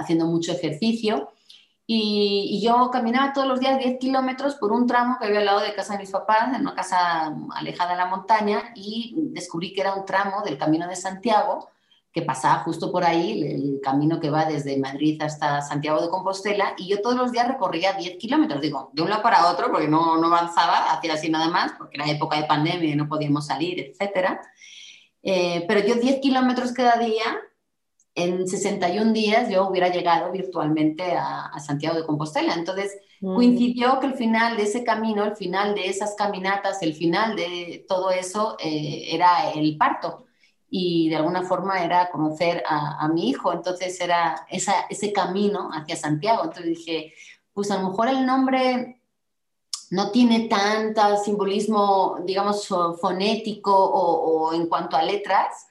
[0.00, 1.30] haciendo mucho ejercicio.
[1.86, 5.46] Y, y, yo caminaba todos los días 10 kilómetros por un tramo que había al
[5.46, 9.72] lado de casa de mis papás, en una casa alejada de la montaña, y descubrí
[9.72, 11.68] que era un tramo del Camino de Santiago,
[12.12, 16.74] que pasaba justo por ahí, el, camino que va desde Madrid hasta Santiago de Compostela,
[16.76, 19.88] y yo todos los días recorría 10 kilómetros, digo, de un lado para otro, porque
[19.88, 23.46] no, no avanzaba, hacía así nada más, porque era época de pandemia y no podíamos
[23.46, 24.38] salir, etc.
[25.22, 27.24] Eh, pero yo 10 kilómetros cada día,
[28.14, 32.52] en 61 días yo hubiera llegado virtualmente a, Santiago de Compostela.
[32.52, 33.34] Entonces mm.
[33.34, 37.86] coincidió que el final de ese camino, el final de esas caminatas, el final de
[37.88, 40.26] todo eso eh, era el parto
[40.74, 45.96] y de alguna forma era conocer a, mi hijo, entonces era esa, ese camino hacia
[45.96, 46.44] Santiago.
[46.44, 47.12] Entonces dije,
[47.52, 49.02] pues a lo mejor el nombre
[49.90, 52.66] no tiene tanto simbolismo, digamos,
[52.98, 55.66] fonético o, en cuanto a letras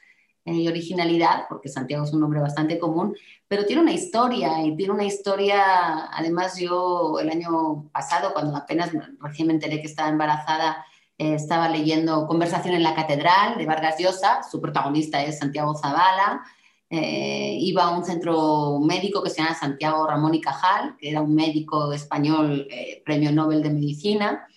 [0.46, 4.76] eh, y originalidad, porque Santiago es un nombre bastante común, pero tiene una historia y
[4.78, 10.10] tiene una historia, además yo el año pasado, cuando apenas recién me enteré que estaba
[10.10, 10.86] embarazada,
[11.22, 16.42] eh, estaba leyendo Conversación en la Catedral de Vargas Llosa, su protagonista es Santiago Zavala.
[16.90, 21.22] Eh, iba a un centro médico que se llama Santiago Ramón y Cajal, que era
[21.22, 24.48] un médico español, eh, premio Nobel de Medicina.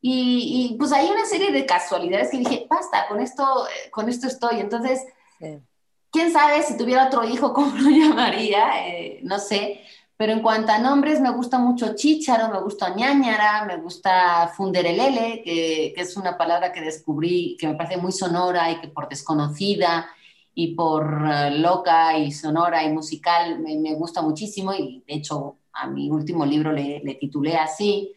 [0.00, 4.60] Y, pues hay una serie de casualidades que dije, basta, con esto, con esto estoy.
[4.60, 5.00] Entonces,
[6.12, 8.70] quién sabe si tuviera otro hijo, ¿cómo lo llamaría?
[9.22, 9.80] no sé.
[10.16, 15.42] Pero en cuanto a nombres, me gusta mucho chícharo, me gusta ñañara, me gusta funderelele,
[15.42, 19.08] que, que es una palabra que descubrí que me parece muy sonora y que por
[19.08, 20.06] desconocida
[20.54, 25.56] y por eh, loca y sonora y musical me, me, gusta muchísimo y de hecho
[25.72, 28.12] a mi último libro le, le titulé así.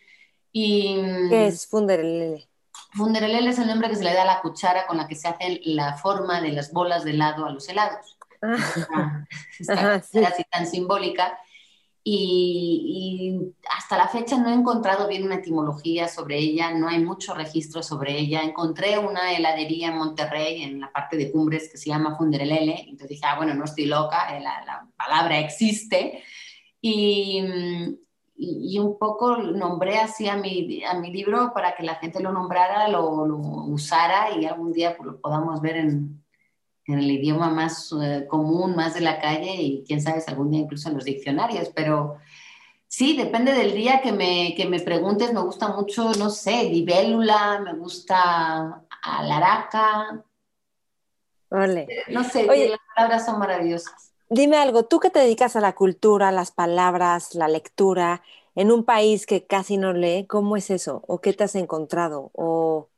[0.51, 2.47] Y, ¿Qué es funderelele?
[2.93, 5.27] Funderelele es el nombre que se le da a la cuchara con la que se
[5.27, 8.17] hace la forma de las bolas de helado a los helados.
[8.39, 9.25] Ah.
[10.27, 11.39] así tan simbólica
[12.09, 17.33] y, hasta la fecha no he encontrado bien una etimología sobre ella, no hay mucho
[17.33, 18.43] registro sobre ella.
[18.43, 23.09] Encontré una heladería en Monterrey, en la parte de Cumbres, que se llama Funderelele, entonces
[23.09, 26.23] dije, ah, bueno, no estoy loca, eh, la, palabra existe.
[26.79, 27.43] Y,
[28.37, 32.31] y, un poco nombré así a mi, a mi libro para que la gente lo
[32.31, 36.23] nombrara, lo, lo usara y algún día lo podamos ver en,
[36.87, 40.61] en el idioma más eh, común, más de la calle y quién sabe algún día
[40.61, 42.17] incluso en los diccionarios, pero,
[42.87, 45.33] Sí, depende del día que me, que me preguntes.
[45.33, 50.23] Me gusta mucho, no sé, libélula, me gusta alaraca.
[51.49, 51.87] Vale.
[52.09, 54.13] No sé, Oye, las palabras son maravillosas.
[54.29, 58.23] Dime algo, tú que te dedicas a la cultura, las palabras, la lectura,
[58.55, 61.03] en un país que casi no lee, ¿cómo es eso?
[61.07, 62.31] ¿O qué te has encontrado?
[62.33, 62.89] ¿O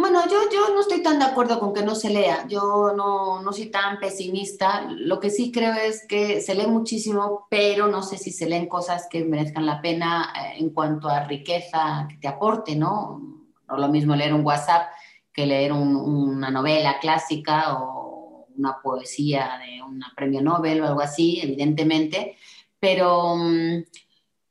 [0.00, 2.46] Bueno, yo, yo no estoy tan de acuerdo con que no se lea.
[2.46, 4.82] Yo no, no soy tan pesimista.
[4.90, 8.68] Lo que sí creo es que se lee muchísimo, pero no sé si se leen
[8.68, 13.20] cosas que merezcan la pena eh, en cuanto a riqueza que te aporte, ¿no?
[13.68, 14.88] No lo mismo leer un WhatsApp
[15.32, 21.00] que leer un- una novela clásica o una poesía de un premio Nobel o algo
[21.00, 22.36] así, evidentemente.
[22.78, 23.82] Pero mm,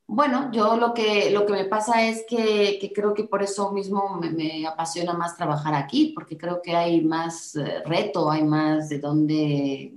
[0.08, 4.20] bueno, yo lo que, lo que me pasa es que, creo que por eso mismo
[4.22, 9.00] me, apasiona más trabajar aquí, porque creo que hay más eh, reto, hay más de
[9.00, 9.94] dónde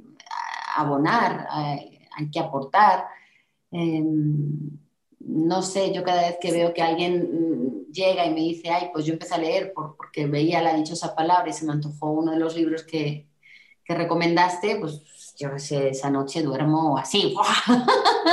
[0.76, 3.06] abonar, hay, hay que aportar.
[3.72, 4.02] Eh,
[5.20, 8.90] no sé, yo cada vez que veo que alguien mm, llega y me dice, ay,
[8.92, 12.10] pues yo empecé a leer por- porque veía la dichosa palabra y se me antojó
[12.12, 13.28] uno de los libros que,
[13.84, 15.02] que recomendaste, pues
[15.40, 17.34] yo sé, esa noche duermo así.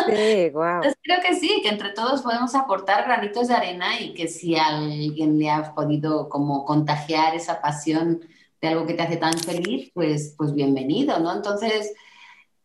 [0.05, 0.83] Sí, wow.
[0.83, 4.55] Entonces creo que sí, que entre todos podemos aportar granitos de arena y que si
[4.55, 8.21] a alguien le ha podido como contagiar esa pasión
[8.61, 11.33] de algo que te hace tan feliz, pues, pues bienvenido, ¿no?
[11.33, 11.93] Entonces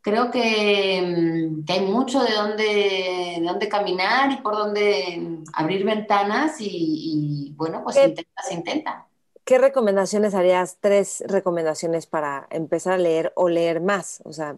[0.01, 2.65] creo que, mm, que hay mucho de dónde,
[3.39, 8.43] de dónde caminar y por dónde abrir ventanas y, y, bueno, pues se ¿Qué, intenta,
[8.43, 9.09] se intenta.
[9.53, 10.79] Qué recomendaciones harías?
[10.81, 14.23] Tres recomendaciones para empezar a leer o leer más.
[14.25, 14.57] O sea,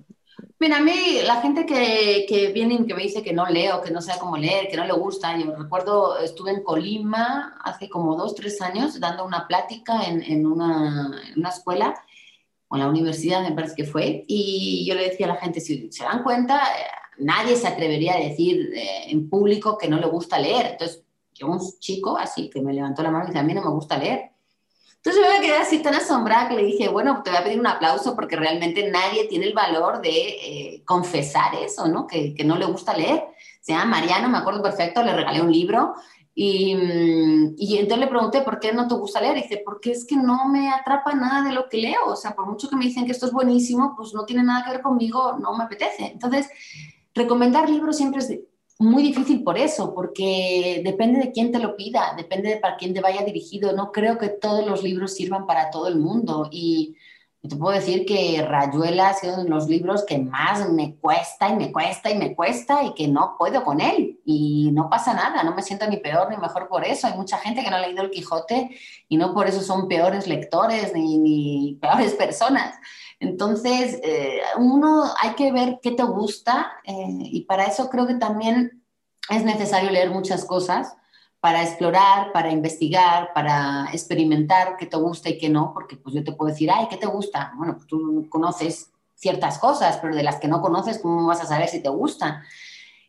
[0.61, 3.83] Mira, a mí la gente que, que viene y que me dice que no leo,
[3.83, 7.89] que no sabe cómo leer, que no le gusta, yo recuerdo, estuve en Colima hace
[7.89, 11.93] como dos, tres años dando una plática en, en una, en una escuela,
[12.69, 15.59] o en la universidad me parece que fue, y yo le decía a la gente,
[15.59, 16.87] si se dan cuenta, eh,
[17.19, 20.67] nadie se atrevería a decir eh, en público que no le gusta leer.
[20.67, 21.03] Entonces,
[21.33, 23.71] yo un chico así que me levantó la mano y dice, a mí no me
[23.71, 24.34] gusta leer.
[25.05, 27.61] Entonces yo me quedé así tan asombrada que le dije, bueno, te voy a pedir
[27.61, 32.07] un aplauso porque realmente nadie tiene el valor de eh, confesar eso, ¿no?
[32.07, 33.23] Que, que, no le gusta leer.
[33.61, 35.93] Se llama Mariano, me acuerdo perfecto, le regalé un libro
[36.35, 39.37] y, mm, y, entonces le pregunté, ¿por qué no te gusta leer?
[39.37, 42.07] Y dice, porque es que no me atrapa nada de lo que leo.
[42.07, 44.65] O sea, por mucho que me dicen que esto es buenísimo, pues no tiene nada
[44.65, 46.07] que ver conmigo, no me apetece.
[46.07, 46.49] Entonces,
[47.15, 48.33] recomendar libros siempre es
[48.79, 52.93] muy difícil por eso, porque depende de quién te lo pida, depende de para quién
[52.93, 53.73] te vaya dirigido.
[53.73, 56.49] No creo que todos los libros sirvan para todo el mundo.
[56.51, 56.97] Y
[57.49, 61.51] te puedo decir que Rayuela ha sido uno de los libros que más me cuesta
[61.51, 64.19] y me cuesta y me cuesta y que no puedo con él.
[64.25, 67.07] Y no pasa nada, no me siento ni peor ni mejor por eso.
[67.07, 68.71] Hay mucha gente que no ha leído El Quijote
[69.09, 72.77] y no por eso son peores lectores ni, ni peores personas.
[73.25, 78.15] Entonces, eh, uno hay que ver qué te gusta eh, y para eso creo que
[78.15, 78.85] también
[79.31, 80.95] es necesario leer muchas cosas
[81.41, 86.23] para explorar, para investigar, para experimentar qué te gusta y qué no, porque pues yo
[86.23, 87.53] te puedo decir, ay, ¿qué te gusta?
[87.57, 91.47] Bueno, pues tú conoces ciertas cosas, pero de las que no conoces, ¿cómo vas a
[91.47, 92.43] saber si te gustan?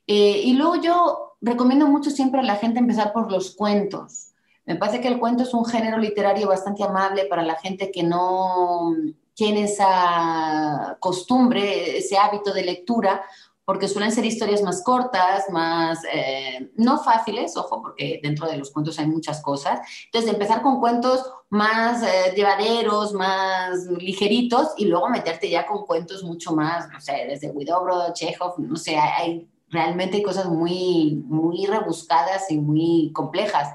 [0.08, 4.32] Eh, y luego yo recomiendo mucho siempre a la gente empezar por los cuentos.
[4.65, 8.04] Me parece que el cuento es un género literario bastante amable para la gente que
[8.04, 8.95] no
[9.36, 13.24] tiene esa costumbre, ese hábito de lectura,
[13.65, 18.71] porque suelen ser historias más cortas, más eh, no fáciles, ojo, porque dentro de los
[18.71, 19.80] cuentos hay muchas cosas.
[20.06, 26.24] Entonces, empezar con cuentos más eh, llevaderos, más ligeritos, y luego meterte ya con cuentos
[26.24, 31.65] mucho más, no sé, desde Widobro, Chekhov, no sé, hay, hay realmente cosas muy, muy
[31.65, 33.74] rebuscadas y muy complejas.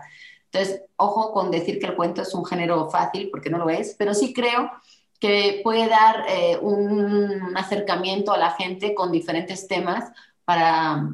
[0.53, 3.97] Entonces, ojo con decir que el cuento es un género fácil, porque no lo es,
[3.99, 4.71] pero sí creo
[5.21, 10.11] que puede dar eh, un acercamiento a la gente con diferentes temas
[10.45, 11.11] para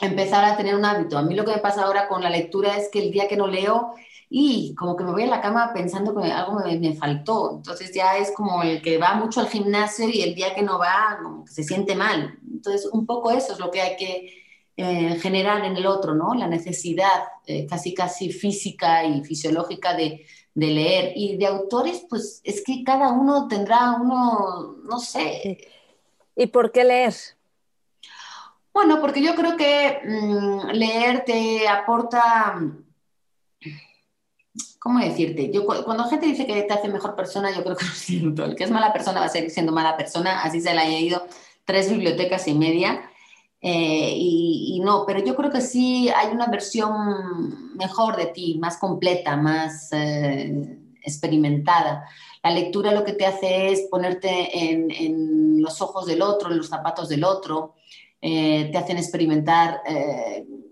[0.00, 1.18] empezar a tener un hábito.
[1.18, 3.36] A mí lo que me pasa ahora con la lectura es que el día que
[3.36, 3.94] no leo,
[4.30, 7.56] y como que me voy a la cama pensando que algo me, me, faltó.
[7.56, 10.78] Entonces ya es como el que va mucho al gimnasio y el día que no
[10.78, 12.38] va, se siente mal.
[12.50, 14.44] Entonces un poco eso es lo que hay que
[14.76, 16.34] eh, generar en el otro, ¿no?
[16.34, 20.24] La necesidad eh, casi casi física y fisiológica de,
[20.58, 21.12] de leer.
[21.14, 25.58] Y de autores, pues es que cada uno tendrá uno, no sé.
[26.34, 27.14] ¿Y por qué leer?
[28.72, 32.60] Bueno, porque yo creo que mmm, leer te aporta,
[34.78, 35.50] ¿cómo decirte?
[35.52, 38.44] Yo, cuando gente dice que te hace mejor persona, yo creo que no es cierto.
[38.44, 40.98] El que es mala persona va a seguir siendo mala persona, así se le haya
[40.98, 41.26] ido
[41.64, 43.07] tres bibliotecas y media.
[43.60, 48.78] Eh, y, no, pero yo creo que sí hay una versión mejor de ti, más
[48.78, 52.04] completa, más eh, experimentada.
[52.42, 56.58] La lectura lo que te hace es ponerte en, en, los ojos del otro, en
[56.58, 57.74] los zapatos del otro,
[58.20, 59.80] te hacen experimentar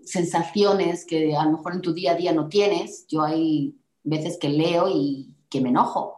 [0.03, 3.05] sensaciones que a lo mejor en tu día a día no tienes.
[3.07, 6.17] Yo hay veces que leo y que me enojo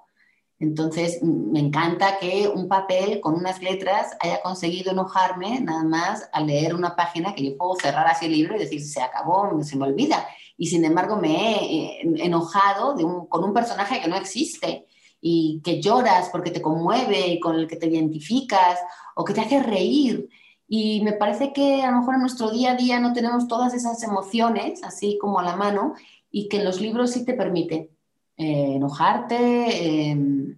[0.60, 6.48] entonces, me encanta que un papel con unas letras haya conseguido enojarme nada más al
[6.48, 9.78] leer una página que yo puedo cerrar así el libro y decir, se acabó, se
[9.78, 10.28] me olvida.
[10.58, 12.96] Y sin embargo, me he eh, enojado
[13.30, 14.86] con un personaje que no existe
[15.22, 18.80] y que lloras porque te conmueve y con el que te identificas
[19.16, 20.28] o que te hace reír.
[20.68, 23.74] Y me parece que a lo mejor en nuestro día a día no tenemos todas
[23.74, 25.94] esas emociones así como a la mano
[26.30, 27.92] y que en los libros sí te permite
[28.40, 30.58] eh, enojarte, em,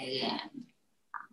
[0.00, 0.28] eh,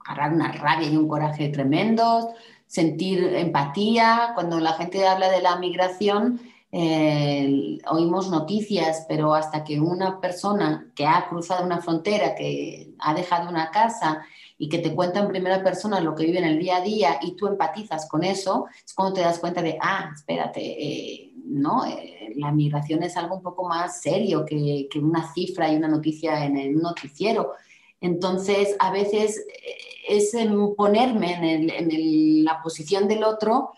[0.06, 2.28] agarrar una rabia y un coraje tremendos,
[2.68, 4.34] sentir empatía.
[4.36, 6.40] Cuando la gente habla de la migración,
[6.72, 13.16] eh, oímos noticias, pero hasta que una persona que ha cruzado una frontera, que ha
[13.16, 14.24] dejado una casa
[14.60, 17.20] y que te cuenta en primera persona lo que vive en el día a día
[17.20, 21.86] y tú empatizas con eso, es cuando te das cuenta de, ah, espérate, ¿no?
[21.86, 26.46] Eh, la migración es algo un poco más serio que, una cifra y una noticia
[26.46, 27.54] en el noticiero.
[28.00, 29.78] Entonces, a veces eh,
[30.08, 30.36] es
[30.76, 31.34] ponerme
[31.78, 33.72] en, la posición del otro,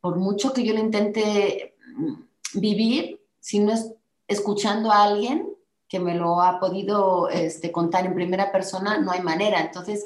[0.00, 3.92] por mucho que yo lo intente mm, vivir, si no es
[4.28, 5.48] escuchando a alguien
[5.88, 9.60] que me lo ha podido este, contar en primera persona, no hay manera.
[9.60, 10.04] Entonces,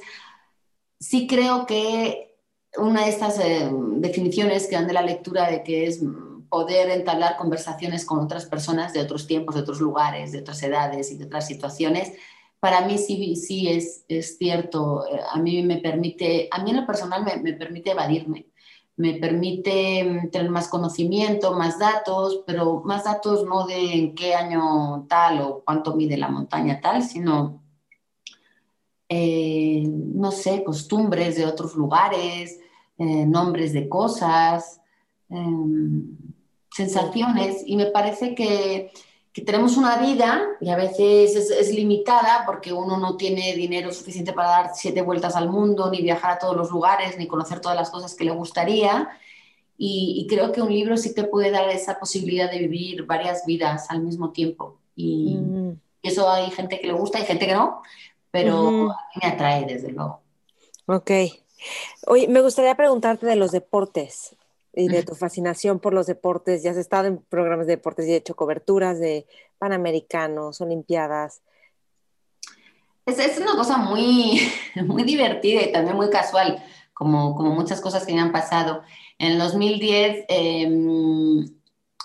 [1.01, 2.37] sí creo que
[2.77, 6.01] una de estas eh, definiciones que dan de la lectura de que es
[6.53, 11.11] poder entablar conversaciones con otras personas de otros tiempos, de otros lugares, de otras edades
[11.11, 12.13] y de otras situaciones,
[12.61, 15.03] para mí sí, sí es, es cierto.
[15.33, 18.49] A mí me permite, a mí en lo personal me, me permite evadirme,
[18.97, 24.35] me permite mm, tener más conocimiento, más datos, pero más datos no de en qué
[24.35, 27.63] año tal o cuánto mide la montaña tal, sino,
[29.09, 32.61] eh, no sé, costumbres de otros lugares,
[32.99, 34.83] eh, nombres de cosas.
[35.31, 36.15] Em,
[36.73, 38.93] sensaciones y me parece que,
[39.33, 43.93] que tenemos una vida y a veces es, es, limitada porque uno no tiene dinero
[43.93, 47.61] suficiente para dar siete vueltas al mundo, ni viajar a todos los lugares, ni conocer
[47.61, 49.09] todas las cosas que le gustaría.
[49.85, 53.91] Y, creo que un libro sí te puede dar esa posibilidad de vivir varias vidas
[53.91, 54.79] al mismo tiempo.
[54.95, 55.81] Y, mm.
[56.03, 57.83] eso hay gente que le gusta y gente que no,
[58.31, 60.21] pero a mí me atrae desde luego.
[60.87, 61.11] Ok.
[62.07, 64.37] Oye, me gustaría preguntarte de los deportes
[64.75, 66.63] y de tu fascinación por los deportes.
[66.63, 69.27] Ya has estado en programas de deportes y hecho coberturas de
[69.59, 71.43] Panamericanos, Olimpiadas.
[73.05, 74.41] Es, es una cosa muy,
[74.87, 76.63] muy divertida y también muy casual,
[76.95, 78.83] como, como muchas cosas que me han pasado.
[79.19, 81.45] En el 2010, em,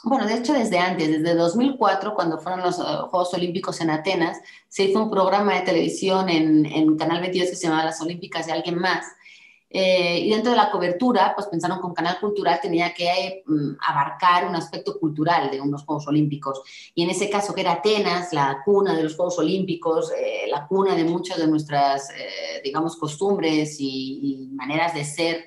[0.03, 4.39] bueno, de hecho desde antes, desde 2004, cuando fueron los eh, Juegos Olímpicos en Atenas,
[4.67, 8.45] se hizo un programa de televisión en, en Canal 22 que se llamaba Las Olímpicas
[8.45, 9.05] de Alguien Más
[9.69, 13.71] eh, y dentro de la cobertura, pues pensaron que un canal cultural tenía que mm,
[13.85, 16.61] abarcar un aspecto cultural de unos Juegos Olímpicos.
[16.95, 20.65] Y en ese caso, que era Atenas, la cuna de los Juegos Olímpicos, eh, la
[20.67, 25.45] cuna de muchas de nuestras, eh, digamos, costumbres y, maneras de ser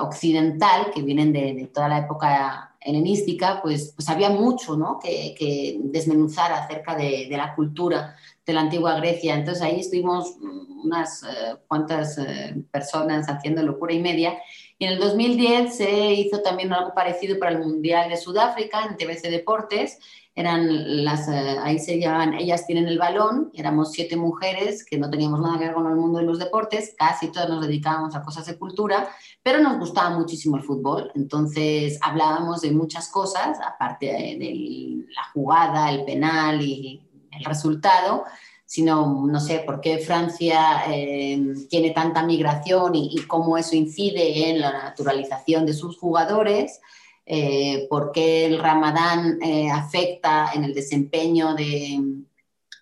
[0.00, 4.98] occidental, que vienen de, toda la época helenística, pues, pues había mucho ¿no?
[4.98, 8.16] que, desmenuzar acerca de, de la cultura
[8.46, 9.34] de la antigua Grecia.
[9.34, 10.36] Entonces ahí estuvimos
[10.82, 14.38] unas eh, cuantas eh, personas haciendo locura y media.
[14.78, 18.96] Y en el 2010 se hizo también algo parecido para el Mundial de Sudáfrica en
[18.96, 19.98] TBC Deportes.
[20.38, 23.50] Eran las, eh, ahí se llamaban Ellas tienen el balón.
[23.54, 26.94] Éramos siete mujeres que no teníamos nada que ver con el mundo de los deportes.
[26.96, 29.08] Casi todas nos dedicábamos a cosas de cultura,
[29.42, 31.10] pero nos gustaba muchísimo el fútbol.
[31.16, 38.22] Entonces hablábamos de muchas cosas, aparte de la jugada, el penal y el resultado,
[38.64, 44.60] sino, no sé, por qué Francia eh, tiene tanta migración y, cómo eso incide en
[44.60, 46.80] la naturalización de sus jugadores,
[47.28, 52.00] eh, por qué el ramadán eh, afecta en el desempeño de,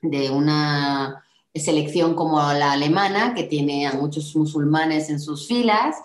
[0.03, 1.25] de, una
[1.55, 5.97] selección como la alemana, que tiene a muchos musulmanes en sus filas,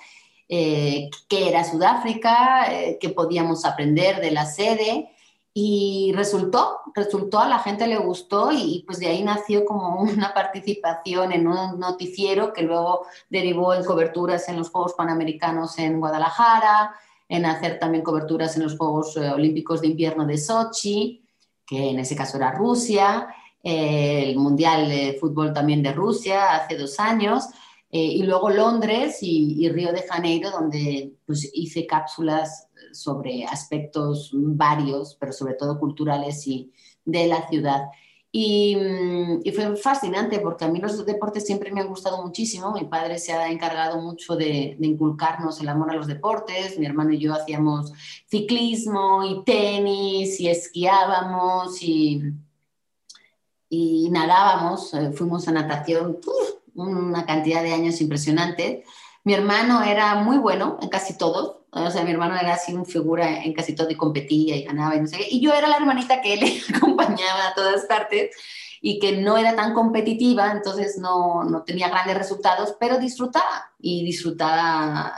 [0.48, 2.68] qué era Sudáfrica,
[3.00, 5.12] qué podíamos aprender de la sede.
[5.54, 10.34] Y resultó, resultó, a la gente le gustó y, pues de ahí nació como una
[10.34, 16.96] participación en un noticiero que luego derivó en coberturas en los Juegos Panamericanos en Guadalajara,
[17.32, 21.23] en hacer también coberturas en los Juegos eh, Olímpicos de Invierno de Sochi,
[21.65, 23.25] que en ese caso era Rusia,
[23.63, 27.45] eh, el Mundial de Fútbol también de Rusia hace dos años,
[27.89, 34.32] eh, y luego Londres y, y, Río de Janeiro, donde pues, hice cápsulas sobre aspectos
[34.34, 36.69] varios, pero sobre todo culturales y
[37.05, 37.84] de la ciudad.
[38.34, 42.71] Mm, y, fue fascinante porque a mí los deportes siempre me han gustado muchísimo.
[42.71, 46.79] Mi padre se ha encargado mucho de, inculcarnos el amor a los deportes.
[46.79, 47.91] Mi hermano y yo hacíamos
[48.29, 52.23] ciclismo y tenis y esquiábamos y,
[53.69, 54.93] y nadábamos.
[54.93, 56.19] Eh, fuimos a natación
[56.73, 58.86] una cantidad de años impresionante.
[59.23, 62.86] Mi hermano era muy bueno en casi todo, o sea, mi hermano era así un
[62.86, 65.28] figura en casi todo y competía y ganaba y no sé qué.
[65.32, 66.43] Y yo era la hermanita que él
[66.76, 68.36] acompañaba a todas partes
[68.82, 74.03] y que no era tan competitiva, entonces no, no tenía grandes resultados, pero disfrutaba y
[74.03, 75.13] disfrutaba,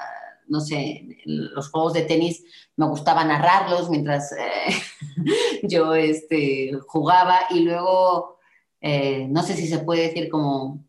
[0.48, 2.44] no sé, los juegos de tenis
[2.76, 4.76] me gustaba narrarlos mientras eh,
[5.64, 8.38] yo este, jugaba y luego,
[8.82, 10.84] eh, no sé si se puede decir como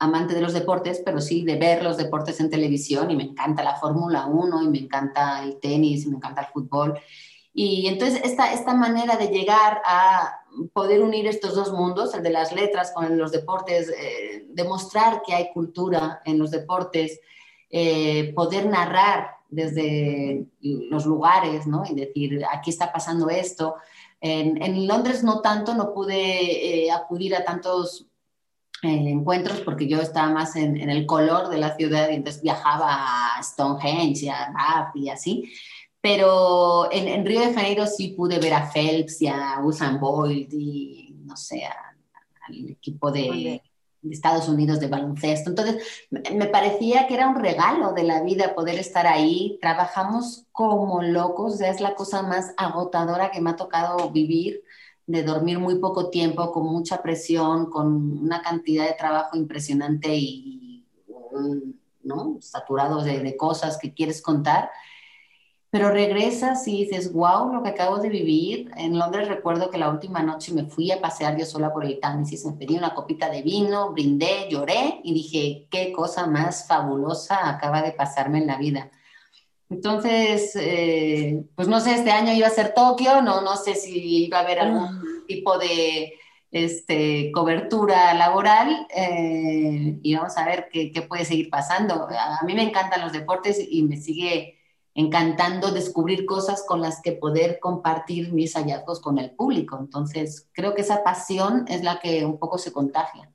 [0.00, 3.62] amante de los deportes, pero sí de ver los deportes en televisión y me encanta
[3.62, 6.98] la Fórmula 1 y me encanta el tenis y me encanta el fútbol.
[7.52, 10.40] Y entonces esta, esta manera de llegar a
[10.72, 15.34] poder unir estos dos mundos, el de las letras con los deportes, eh, demostrar que
[15.34, 17.20] hay cultura en los deportes,
[17.68, 21.84] eh, poder narrar desde los lugares, ¿no?
[21.88, 23.74] Y decir, aquí está pasando esto.
[24.22, 28.06] En, Londres no tanto, no pude eh, acudir a tantos
[28.82, 33.42] encuentros porque yo estaba más en, el color de la ciudad y entonces viajaba a
[33.42, 35.52] Stonehenge y a Bath y así.
[36.00, 41.14] Pero en, Río de Janeiro sí pude ver a Phelps y a Usain Bolt y
[41.24, 43.62] no sé, al equipo de, de,
[44.10, 45.50] Estados Unidos de baloncesto.
[45.50, 49.58] Entonces me parecía que era un regalo de la vida poder estar ahí.
[49.60, 54.62] Trabajamos como locos, es la cosa más agotadora que me ha tocado vivir
[55.10, 60.86] de dormir muy poco tiempo, con mucha presión, con una cantidad de trabajo impresionante y,
[62.02, 62.38] ¿no?
[62.40, 64.70] Saturado de, cosas que quieres contar.
[65.70, 68.70] Pero regresas y dices, wow, lo que acabo de vivir.
[68.76, 72.00] En Londres recuerdo que la última noche me fui a pasear yo sola por el
[72.00, 77.48] Támesis, me pedí una copita de vino, brindé, lloré y dije, qué cosa más fabulosa
[77.48, 78.90] acaba de pasarme en la vida.
[79.70, 84.24] Entonces, eh, pues no sé, este año iba a ser Tokio, no, no sé si
[84.24, 85.02] iba a haber algún ah.
[85.28, 86.14] tipo de
[86.50, 92.08] este, cobertura laboral eh, y vamos a ver qué, qué, puede seguir pasando.
[92.10, 94.58] A mí me encantan los deportes y me sigue
[94.94, 99.78] encantando descubrir cosas con las que poder compartir mis hallazgos con el público.
[99.78, 103.30] Entonces, creo que esa pasión es la que un poco se contagia.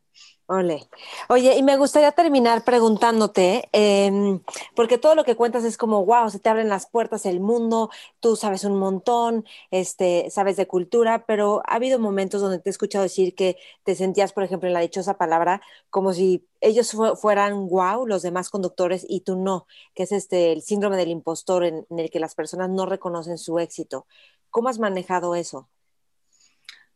[0.48, 0.88] Ole.
[1.28, 4.42] Oye, y me gustaría terminar preguntándote, em,
[4.76, 7.90] porque todo lo que cuentas es como, wow, se te abren las puertas del mundo,
[8.20, 12.72] tú sabes un montón, este, sabes de cultura, pero ha habido momentos donde te he
[12.72, 17.68] escuchado decir que te sentías, por ejemplo, en la dichosa palabra, como si ellos fueran
[17.68, 19.66] wow, los demás conductores, y tú no,
[19.96, 23.58] que es este, el síndrome del impostor en el que las personas no reconocen su
[23.58, 24.06] éxito.
[24.52, 25.70] ¿Cómo has manejado eso?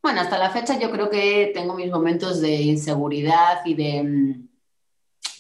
[0.01, 4.49] Bueno, hasta la fecha yo creo que tengo mis momentos de inseguridad y de mm,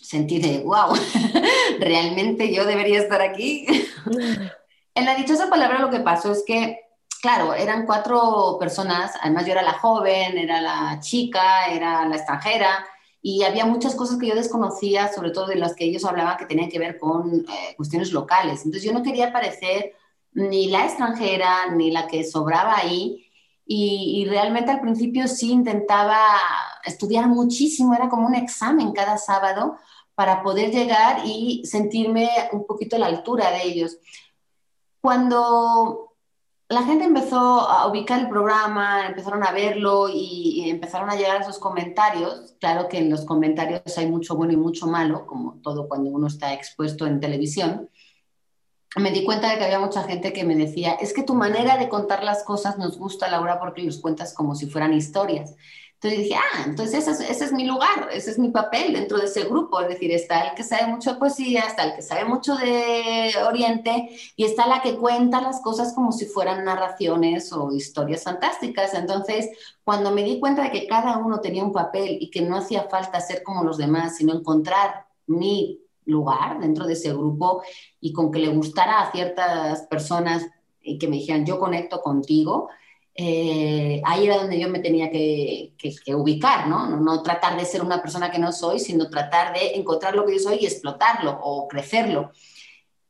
[0.01, 0.93] sentir de, wow,
[1.79, 3.65] realmente yo debería estar aquí.
[4.95, 6.79] en la dichosa palabra lo que pasó es que,
[7.21, 12.85] claro, eran cuatro personas, además yo era la joven, era la chica, era la extranjera,
[13.21, 16.45] y había muchas cosas que yo desconocía, sobre todo de las que ellos hablaban que
[16.45, 18.65] tenían que ver con eh, cuestiones locales.
[18.65, 19.93] Entonces yo no quería parecer
[20.33, 23.28] ni la extranjera ni la que sobraba ahí,
[23.71, 26.17] y, realmente al principio sí intentaba
[26.83, 29.77] estudiar muchísimo, era como un examen cada sábado
[30.15, 33.99] para poder llegar y sentirme un poquito a la altura de ellos.
[35.01, 36.15] Cuando
[36.67, 41.39] la gente empezó a ubicar el programa, empezaron a verlo y, y, empezaron a llegar
[41.39, 42.55] esos comentarios.
[42.59, 46.25] Claro que en los comentarios hay mucho bueno y mucho malo, como todo cuando uno
[46.25, 47.87] está expuesto en televisión
[48.95, 51.77] me di cuenta de que había mucha gente que me decía, es que tu manera
[51.77, 55.55] de contar las cosas nos gusta, Laura, porque los cuentas como si fueran historias.
[56.01, 59.43] Entonces dije, ah, entonces ese es, mi lugar, ese es mi papel dentro de ese
[59.43, 59.81] grupo.
[59.81, 63.33] Es decir, está el que sabe mucho de poesía, está el que sabe mucho de
[63.45, 68.93] Oriente y está la que cuenta las cosas como si fueran narraciones o historias fantásticas.
[68.93, 69.49] Entonces,
[69.83, 72.83] cuando me di cuenta de que cada uno tenía un papel y que no hacía
[72.83, 77.63] falta ser como los demás, sino encontrar mi lugar dentro de ese grupo
[78.01, 80.45] y con que le gustara a ciertas personas
[80.81, 82.69] y que me dijeran, yo conecto contigo,
[83.21, 85.73] eh, ahí era donde yo me tenía que,
[86.15, 86.87] ubicar, ¿no?
[86.97, 87.21] ¿no?
[87.21, 90.39] tratar de ser una persona que no soy, sino tratar de encontrar lo que yo
[90.39, 92.31] soy y explotarlo o crecerlo.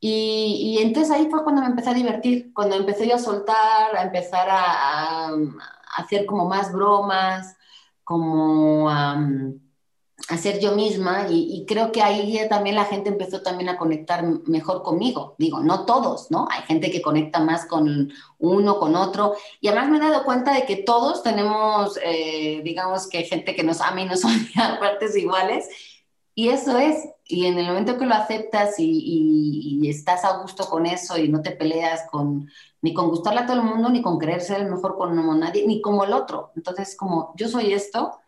[0.00, 4.02] Y, entonces ahí fue cuando me empecé a divertir, cuando empecé yo a soltar, a
[4.02, 5.30] empezar a,
[5.96, 7.56] hacer como más bromas,
[8.02, 9.16] como a
[10.30, 14.24] a ser yo misma y, creo que ahí también la gente empezó también a conectar
[14.46, 15.34] mejor conmigo.
[15.38, 16.46] Digo, no todos, ¿no?
[16.48, 19.34] Hay gente que conecta más con uno, con otro.
[19.60, 23.64] Y además me he dado cuenta de que todos tenemos, eh, digamos que gente que
[23.64, 25.68] nos ama y nos odia partes iguales.
[26.36, 27.08] Y eso es.
[27.24, 31.28] Y en el momento que lo aceptas y, y, estás a gusto con eso y
[31.28, 32.48] no te peleas con
[32.82, 35.66] ni con gustarle a todo el mundo, ni con querer ser el mejor con nadie,
[35.66, 36.52] ni como el otro.
[36.54, 38.19] Entonces, como yo soy esto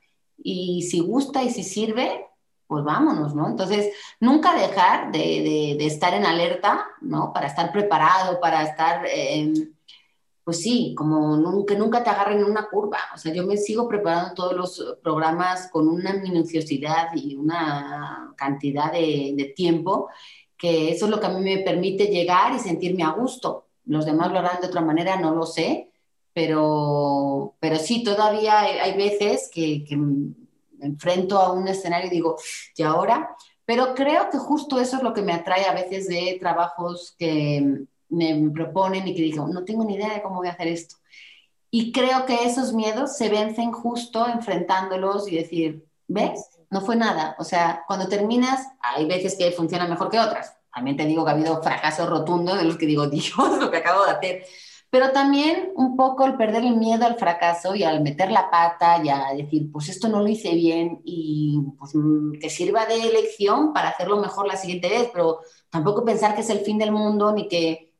[0.43, 2.27] y si gusta y si sirve,
[2.67, 3.49] pues vámonos, ¿no?
[3.49, 7.33] Entonces, nunca dejar de, estar en alerta, ¿no?
[7.33, 9.75] Para estar preparado, para estar, em,
[10.45, 12.99] pues sí, como nunca, nunca te agarren en una curva.
[13.15, 18.91] O sea, yo me sigo preparando todos los programas con una minuciosidad y una cantidad
[18.91, 20.09] de, de tiempo
[20.57, 23.67] que eso es lo que a mí me permite llegar y sentirme a gusto.
[23.85, 25.92] Los demás lo harán de otra manera, no lo sé,
[26.35, 32.37] pero, pero sí, todavía hay, veces que, me enfrento a un escenario y digo,
[32.77, 33.37] ¿y ahora?
[33.65, 37.85] Pero creo que justo eso es lo que me atrae a veces de trabajos que
[38.09, 40.97] me proponen y que digo, no tengo ni idea de cómo voy a hacer esto.
[41.71, 46.51] Y creo que esos miedos se vencen justo enfrentándolos y decir, ¿ves?
[46.71, 47.37] No fue nada.
[47.39, 50.55] O sea, cuando terminas, hay veces que funciona mejor que otras.
[50.75, 53.79] También te digo que ha habido fracasos rotundos de los que digo, Dios, lo que
[53.79, 54.45] acabo de hacer
[54.93, 59.03] pero también un poco el perder el miedo al fracaso y al meter la pata
[59.03, 62.99] y a decir, pues esto no lo hice bien y pues mm, que sirva de
[63.11, 65.41] lección para hacerlo mejor la siguiente vez, pero
[65.71, 67.95] tampoco pensar que es el fin del mundo ni que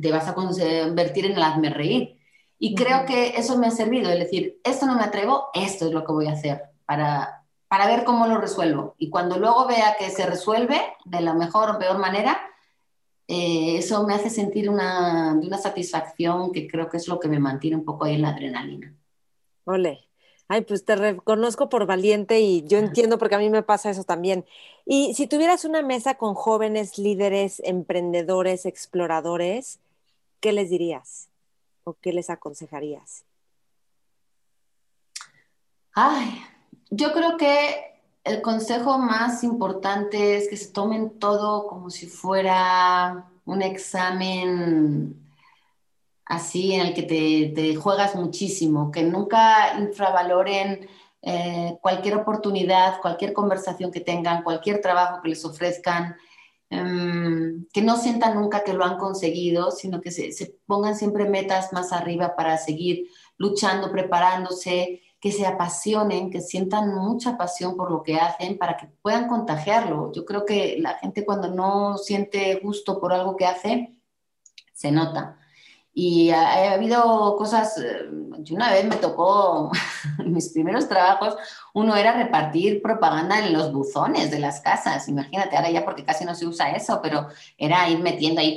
[0.00, 2.20] te vas a convertir en el hazme reír.
[2.56, 5.92] Y creo que eso me ha servido, es decir, esto no me atrevo, esto es
[5.92, 8.94] lo que voy a hacer para, para ver cómo lo resuelvo.
[8.96, 12.40] Y cuando luego vea que se resuelve de la mejor o peor manera,
[13.28, 17.38] eh, eso me hace sentir una, una satisfacción que creo que es lo que me
[17.38, 18.94] mantiene un poco ahí en la adrenalina.
[19.64, 20.08] Ole.
[20.50, 24.04] Ay, pues te reconozco por valiente y yo entiendo porque a mí me pasa eso
[24.04, 24.46] también.
[24.86, 29.78] Y si tuvieras una mesa con jóvenes líderes, emprendedores, exploradores,
[30.40, 31.28] ¿qué les dirías?
[31.84, 33.24] ¿O qué les aconsejarías?
[35.92, 36.40] Ay,
[36.90, 37.97] yo creo que
[38.28, 45.16] el consejo más importante es que se tomen todo como si fuera un examen
[46.26, 50.86] así en el que te, juegas muchísimo, que nunca infravaloren
[51.22, 56.14] eh, cualquier oportunidad, cualquier conversación que tengan, cualquier trabajo que les ofrezcan,
[56.68, 61.72] em, que no sientan nunca que lo han conseguido, sino que se pongan siempre metas
[61.72, 63.08] más arriba para seguir
[63.38, 68.86] luchando, preparándose que se apasionen, que sientan mucha pasión por lo que hacen para que
[69.02, 70.12] puedan contagiarlo.
[70.12, 73.94] Yo creo que la gente cuando no siente gusto por algo que hace,
[74.72, 75.38] se nota.
[76.00, 78.08] Y ha, habido cosas, eh,
[78.52, 79.72] una vez me tocó,
[80.20, 81.36] en mis primeros trabajos,
[81.74, 86.24] uno era repartir propaganda en los buzones de las casas, imagínate, ahora ya porque casi
[86.24, 88.54] no se usa eso, pero era ir metiendo ahí,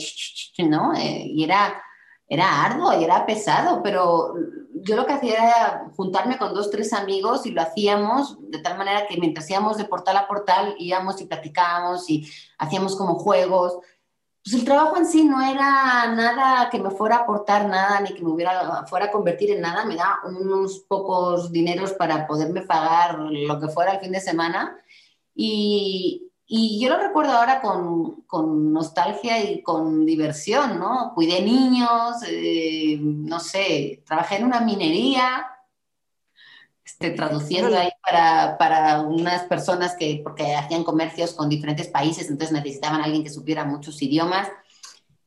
[0.60, 0.94] ¿no?
[0.94, 1.82] Eh, y era,
[2.32, 4.34] era arduo y era pesado, pero
[4.74, 8.78] yo lo que hacía era juntarme con dos, tres amigos y lo hacíamos de tal
[8.78, 12.26] manera que mientras íbamos de portal a portal íbamos y platicábamos y
[12.58, 13.80] hacíamos como juegos.
[14.46, 18.14] Pues el trabajo en sí no era nada que me fuera a aportar nada ni
[18.14, 22.62] que me hubiera, fuera a convertir en nada, me da unos pocos dineros para poderme
[22.62, 24.78] pagar lo que fuera el fin de semana.
[25.36, 31.14] Y, y yo lo recuerdo ahora con, con, nostalgia y con diversión, ¿no?
[31.16, 35.48] Cuidé niños, eh, no sé, trabajé en una minería,
[36.84, 42.52] este, traduciendo ahí para, para, unas personas que, porque hacían comercios con diferentes países, entonces
[42.52, 44.50] necesitaban a alguien que supiera muchos idiomas.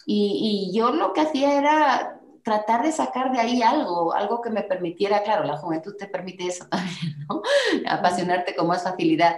[0.04, 4.50] Y, y yo lo que hacía era tratar de sacar de ahí algo, algo que
[4.50, 7.40] me permitiera, claro, la juventud te permite eso también, ¿no?
[7.88, 9.36] Apasionarte con más facilidad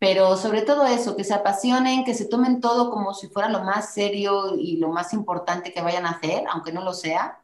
[0.00, 3.62] pero sobre todo eso, que se apasionen, que se tomen todo como si fuera lo
[3.64, 7.42] más serio y lo más importante que vayan a hacer, aunque no lo sea,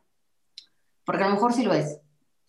[1.05, 2.01] porque a lo mejor sí lo es.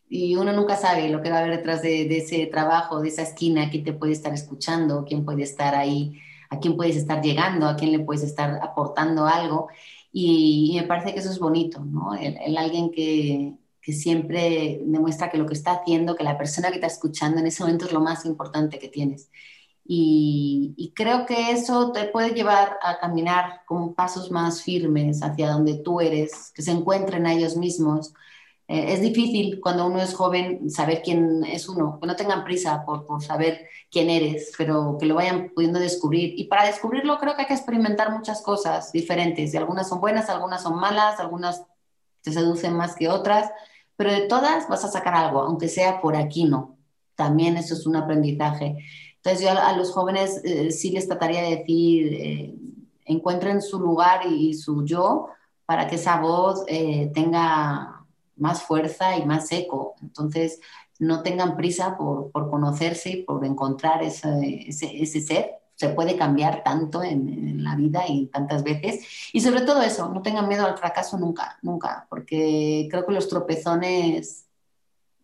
[0.10, 3.24] Y uno nunca sabe lo que va a haber detrás de, ese trabajo, de esa
[3.24, 7.68] esquina, quién te puede estar escuchando, quién puede estar ahí, a quién puedes estar llegando,
[7.68, 9.68] a quién le puedes estar aportando algo.
[10.14, 12.16] Y, me parece que eso es bonito, ¿no?
[12.16, 16.76] El, alguien que, que siempre demuestra que lo que está haciendo, que la persona que
[16.76, 19.30] está escuchando en ese momento es lo más importante que tienes.
[19.90, 25.76] Y, creo que eso te puede llevar a caminar con pasos más firmes hacia donde
[25.76, 28.14] tú eres, que se encuentren a ellos mismos.
[28.68, 32.84] Eh, es difícil cuando uno es joven saber quién es uno, que no tengan prisa
[32.86, 36.34] por, por, saber quién eres, pero que lo vayan pudiendo descubrir.
[36.38, 39.54] Y para descubrirlo creo que hay que experimentar muchas cosas diferentes.
[39.54, 41.64] Y algunas son buenas, algunas son malas, algunas
[42.22, 43.52] te seducen más que otras,
[43.96, 46.78] pero de todas vas a sacar algo, aunque sea por aquí no.
[47.16, 48.78] También eso es un aprendizaje.
[49.28, 52.56] Entonces yo a, los jóvenes eh, sí les trataría de decir, eh,
[53.04, 55.28] encuentren su lugar y, su yo
[55.66, 58.06] para que esa voz eh, tenga
[58.38, 59.96] más fuerza y más eco.
[60.02, 60.62] Entonces
[61.00, 66.64] no tengan prisa por, por conocerse y por encontrar ese, ese, ser se puede cambiar
[66.64, 69.06] tanto en, la vida y tantas veces.
[69.34, 73.28] Y sobre todo eso, no tengan miedo al fracaso nunca, nunca, porque creo que los
[73.28, 74.48] tropezones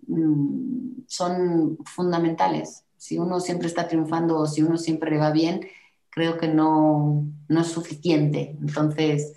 [0.08, 2.84] mm, son fundamentales.
[3.04, 5.68] Si uno siempre está triunfando o si uno siempre le va bien,
[6.10, 8.56] creo que no, no es suficiente.
[8.62, 9.34] Entonces,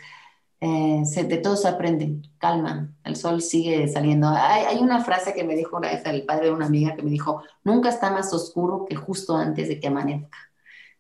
[0.61, 4.29] eh, de todo se aprende, calma, el sol sigue saliendo.
[4.29, 7.11] Hay, una frase que me dijo una vez el padre de una amiga que me
[7.11, 10.39] dijo, nunca está más oscuro que justo antes de que amanezca.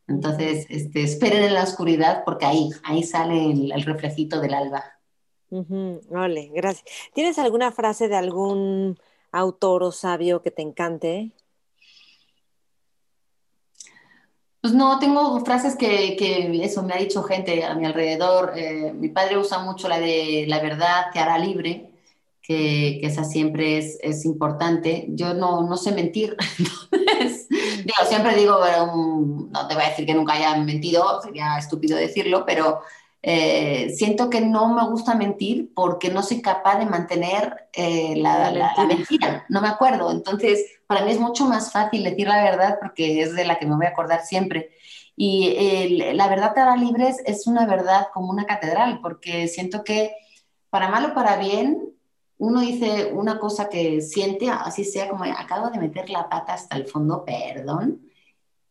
[0.08, 4.82] Entonces, este, esperen en la oscuridad porque ahí, ahí sale el, reflejito del alba.
[6.10, 6.84] vale, gracias.
[7.14, 8.98] ¿Tienes alguna frase de algún
[9.30, 11.30] autor o sabio que te encante?
[14.66, 16.16] Pues no, tengo frases que,
[16.64, 18.52] eso me ha dicho gente a mi alrededor.
[18.56, 21.92] Eh, mi padre usa mucho la de la verdad te hará libre,
[22.42, 25.06] que, esa siempre es, es, importante.
[25.10, 26.36] Yo no, no sé mentir,
[26.90, 31.96] entonces digo, siempre digo, no te voy a decir que nunca haya mentido, sería estúpido
[31.96, 32.80] decirlo, pero
[33.28, 38.72] eh, siento que no me gusta mentir porque no soy capaz de mantener eh, la,
[38.86, 40.12] mentira, no me acuerdo.
[40.12, 43.66] Entonces, para mí es mucho más fácil decir la verdad porque es de la que
[43.66, 44.70] me voy a acordar siempre.
[45.16, 50.14] Y la verdad para libres es una verdad como una catedral, porque siento que
[50.70, 51.82] para mal o para bien,
[52.38, 56.76] uno dice una cosa que siente, así sea como acabo de meter la pata hasta
[56.76, 58.02] el fondo, perdón,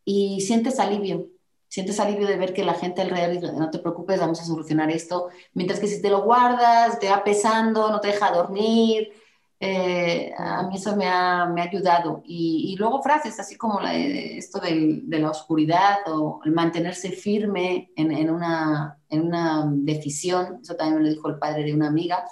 [0.06, 1.28] y sientes alivio,
[1.68, 4.90] sientes alivio de ver que la gente alrededor dice, no te preocupes, vamos a solucionar
[4.92, 9.12] esto, mientras que si te lo guardas, te va pesando, no te deja dormir,
[9.60, 12.22] eh, a mí eso me ha, me ha ayudado.
[12.26, 18.12] Y, luego frases así como esto de, de, la oscuridad o el mantenerse firme en,
[18.12, 22.26] en, una, en una decisión, eso también me lo dijo el padre de una amiga,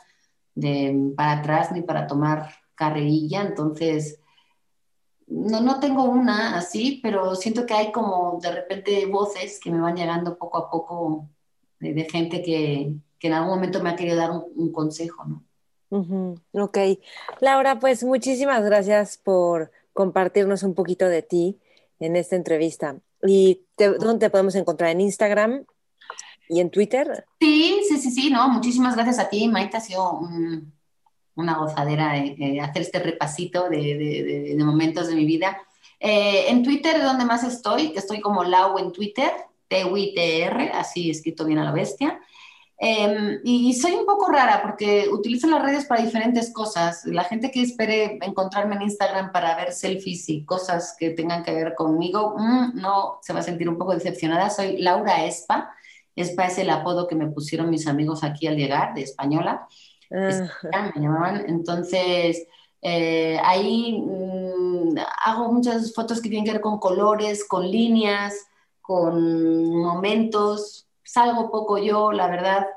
[0.56, 4.20] de para atrás ni para tomar carrerilla, entonces
[5.28, 9.82] no, no tengo una así, pero siento que hay como de repente voces que me
[9.82, 11.30] van llegando poco a poco
[11.80, 15.44] de, gente que, que, en algún momento me ha querido dar un, consejo, ¿no?
[16.54, 16.78] Ok.
[17.40, 21.60] Laura, pues muchísimas gracias por compartirnos un poquito de ti
[22.00, 22.98] en esta entrevista.
[23.26, 24.92] ¿Y dónde te podemos encontrar?
[24.92, 25.66] ¿En Instagram?
[26.50, 27.26] ¿Y en Twitter?
[27.40, 30.22] Sí, sí, sí, sí, no, muchísimas gracias a ti, Maite, ha sido
[31.36, 35.58] una gozadera hacer este repasito de, momentos de mi vida.
[36.00, 39.32] Eh, en Twitter donde más estoy, estoy como Lau en Twitter,
[39.68, 42.20] T-U-I-T-R, así escrito bien a la bestia.
[42.78, 47.06] Em, y soy un poco rara porque utilizo las redes para diferentes cosas.
[47.06, 51.54] La gente que espere encontrarme en Instagram para ver selfies y cosas que tengan que
[51.54, 54.50] ver conmigo, mm, no se va a sentir un poco decepcionada.
[54.50, 55.74] Soy Laura Espa
[56.16, 59.68] Espa es el apodo que me pusieron mis amigos aquí al llegar, de española.
[60.14, 60.92] Ah.
[60.96, 61.46] me llamaban.
[61.48, 62.48] Entonces,
[62.82, 64.96] eh, ahí mm,
[65.26, 68.36] hago muchas fotos que tienen que ver con colores, con líneas,
[68.82, 70.88] con momentos.
[71.04, 72.68] Salgo poco yo, la verdad.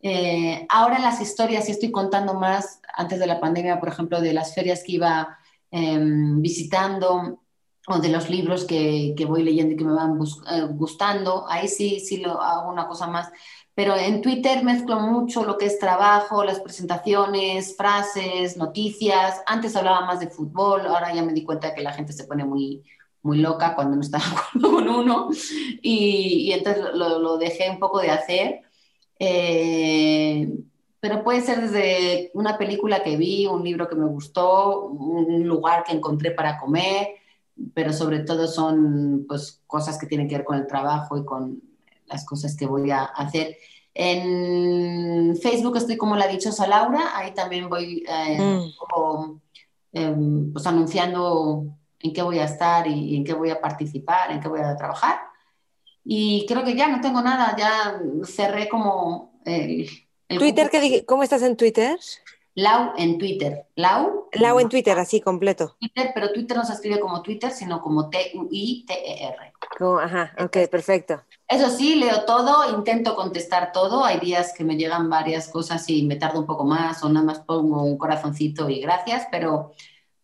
[0.00, 4.32] Eh, ahora las historias sí estoy contando más, antes de la pandemia, por ejemplo, de
[4.32, 5.38] las ferias que iba
[5.70, 7.40] em, visitando,
[7.88, 10.18] o de los libros que, que, voy leyendo y que me van
[10.50, 13.30] eh, gustando, ahí sí, sí lo hago una cosa más.
[13.74, 19.42] Pero en Twitter mezclo mucho lo que es trabajo, las presentaciones, frases, noticias.
[19.46, 22.24] Antes hablaba más de fútbol, ahora ya me di cuenta de que la gente se
[22.24, 22.82] pone muy,
[23.22, 25.28] muy loca cuando no está de acuerdo con uno.
[25.82, 28.60] Y, y entonces lo, lo, dejé un poco de hacer.
[29.18, 30.52] Eh,
[31.00, 35.82] pero puede ser desde una película que vi, un libro que me gustó, un lugar
[35.82, 37.08] que encontré para comer,
[37.74, 41.60] pero sobre todo son pues, cosas que tienen que ver con el trabajo y con
[42.12, 43.56] las cosas que voy a hacer.
[43.94, 49.40] En Facebook estoy como la dichosa Laura, ahí también voy eh, mm.
[49.92, 51.66] em, pues anunciando
[52.00, 54.76] en qué voy a estar y, en qué voy a participar, en qué voy a
[54.76, 55.20] trabajar.
[56.04, 59.88] Y creo que ya no tengo nada, ya cerré como el...
[60.28, 60.70] Twitter,
[61.06, 61.98] ¿cómo estás en Twitter?
[62.54, 63.66] Lau en Twitter.
[63.76, 64.28] Lau.
[64.32, 65.76] Lau en Twitter, así completo.
[65.78, 69.52] Twitter, pero Twitter no se escribe como Twitter, sino como T-U-I-T-E-R.
[70.02, 71.22] Ajá, ok, perfecto.
[71.52, 74.06] Eso sí, leo todo, intento contestar todo.
[74.06, 77.26] Hay días que me llegan varias cosas y me tardo un poco más o nada
[77.26, 79.72] más pongo un corazoncito y gracias, pero,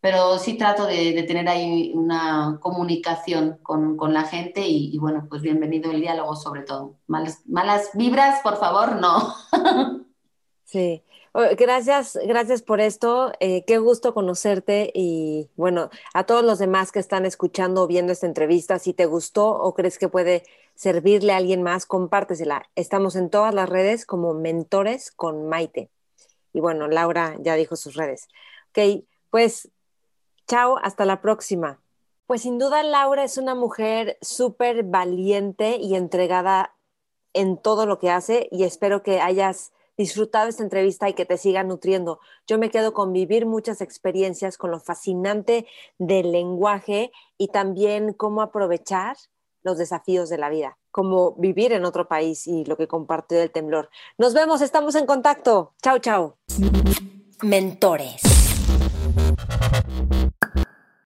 [0.00, 5.26] pero sí trato de, tener ahí una comunicación con, con la gente y, y, bueno,
[5.28, 6.94] pues bienvenido el diálogo sobre todo.
[7.06, 9.34] Malas, malas vibras, por favor, no.
[10.64, 11.02] sí.
[11.56, 13.32] Gracias, gracias por esto.
[13.38, 18.12] Eh, qué gusto conocerte y bueno, a todos los demás que están escuchando o viendo
[18.12, 20.42] esta entrevista, si te gustó o crees que puede
[20.74, 22.68] servirle a alguien más, compártesela.
[22.74, 25.90] Estamos en todas las redes como mentores con Maite.
[26.52, 28.26] Y bueno, Laura ya dijo sus redes.
[28.70, 29.70] Ok, pues
[30.48, 31.78] chao, hasta la próxima.
[32.26, 36.74] Pues sin duda Laura es una mujer súper valiente y entregada
[37.32, 41.36] en todo lo que hace y espero que hayas disfrutado esta entrevista y que te
[41.36, 42.20] siga nutriendo.
[42.46, 45.66] Yo me quedo con vivir muchas experiencias con lo fascinante
[45.98, 49.16] del lenguaje y también cómo aprovechar
[49.62, 53.50] los desafíos de la vida, como vivir en otro país y lo que compartió del
[53.50, 53.90] temblor.
[54.16, 55.74] Nos vemos, estamos en contacto.
[55.82, 56.38] Chao, chao.
[57.42, 58.22] Mentores.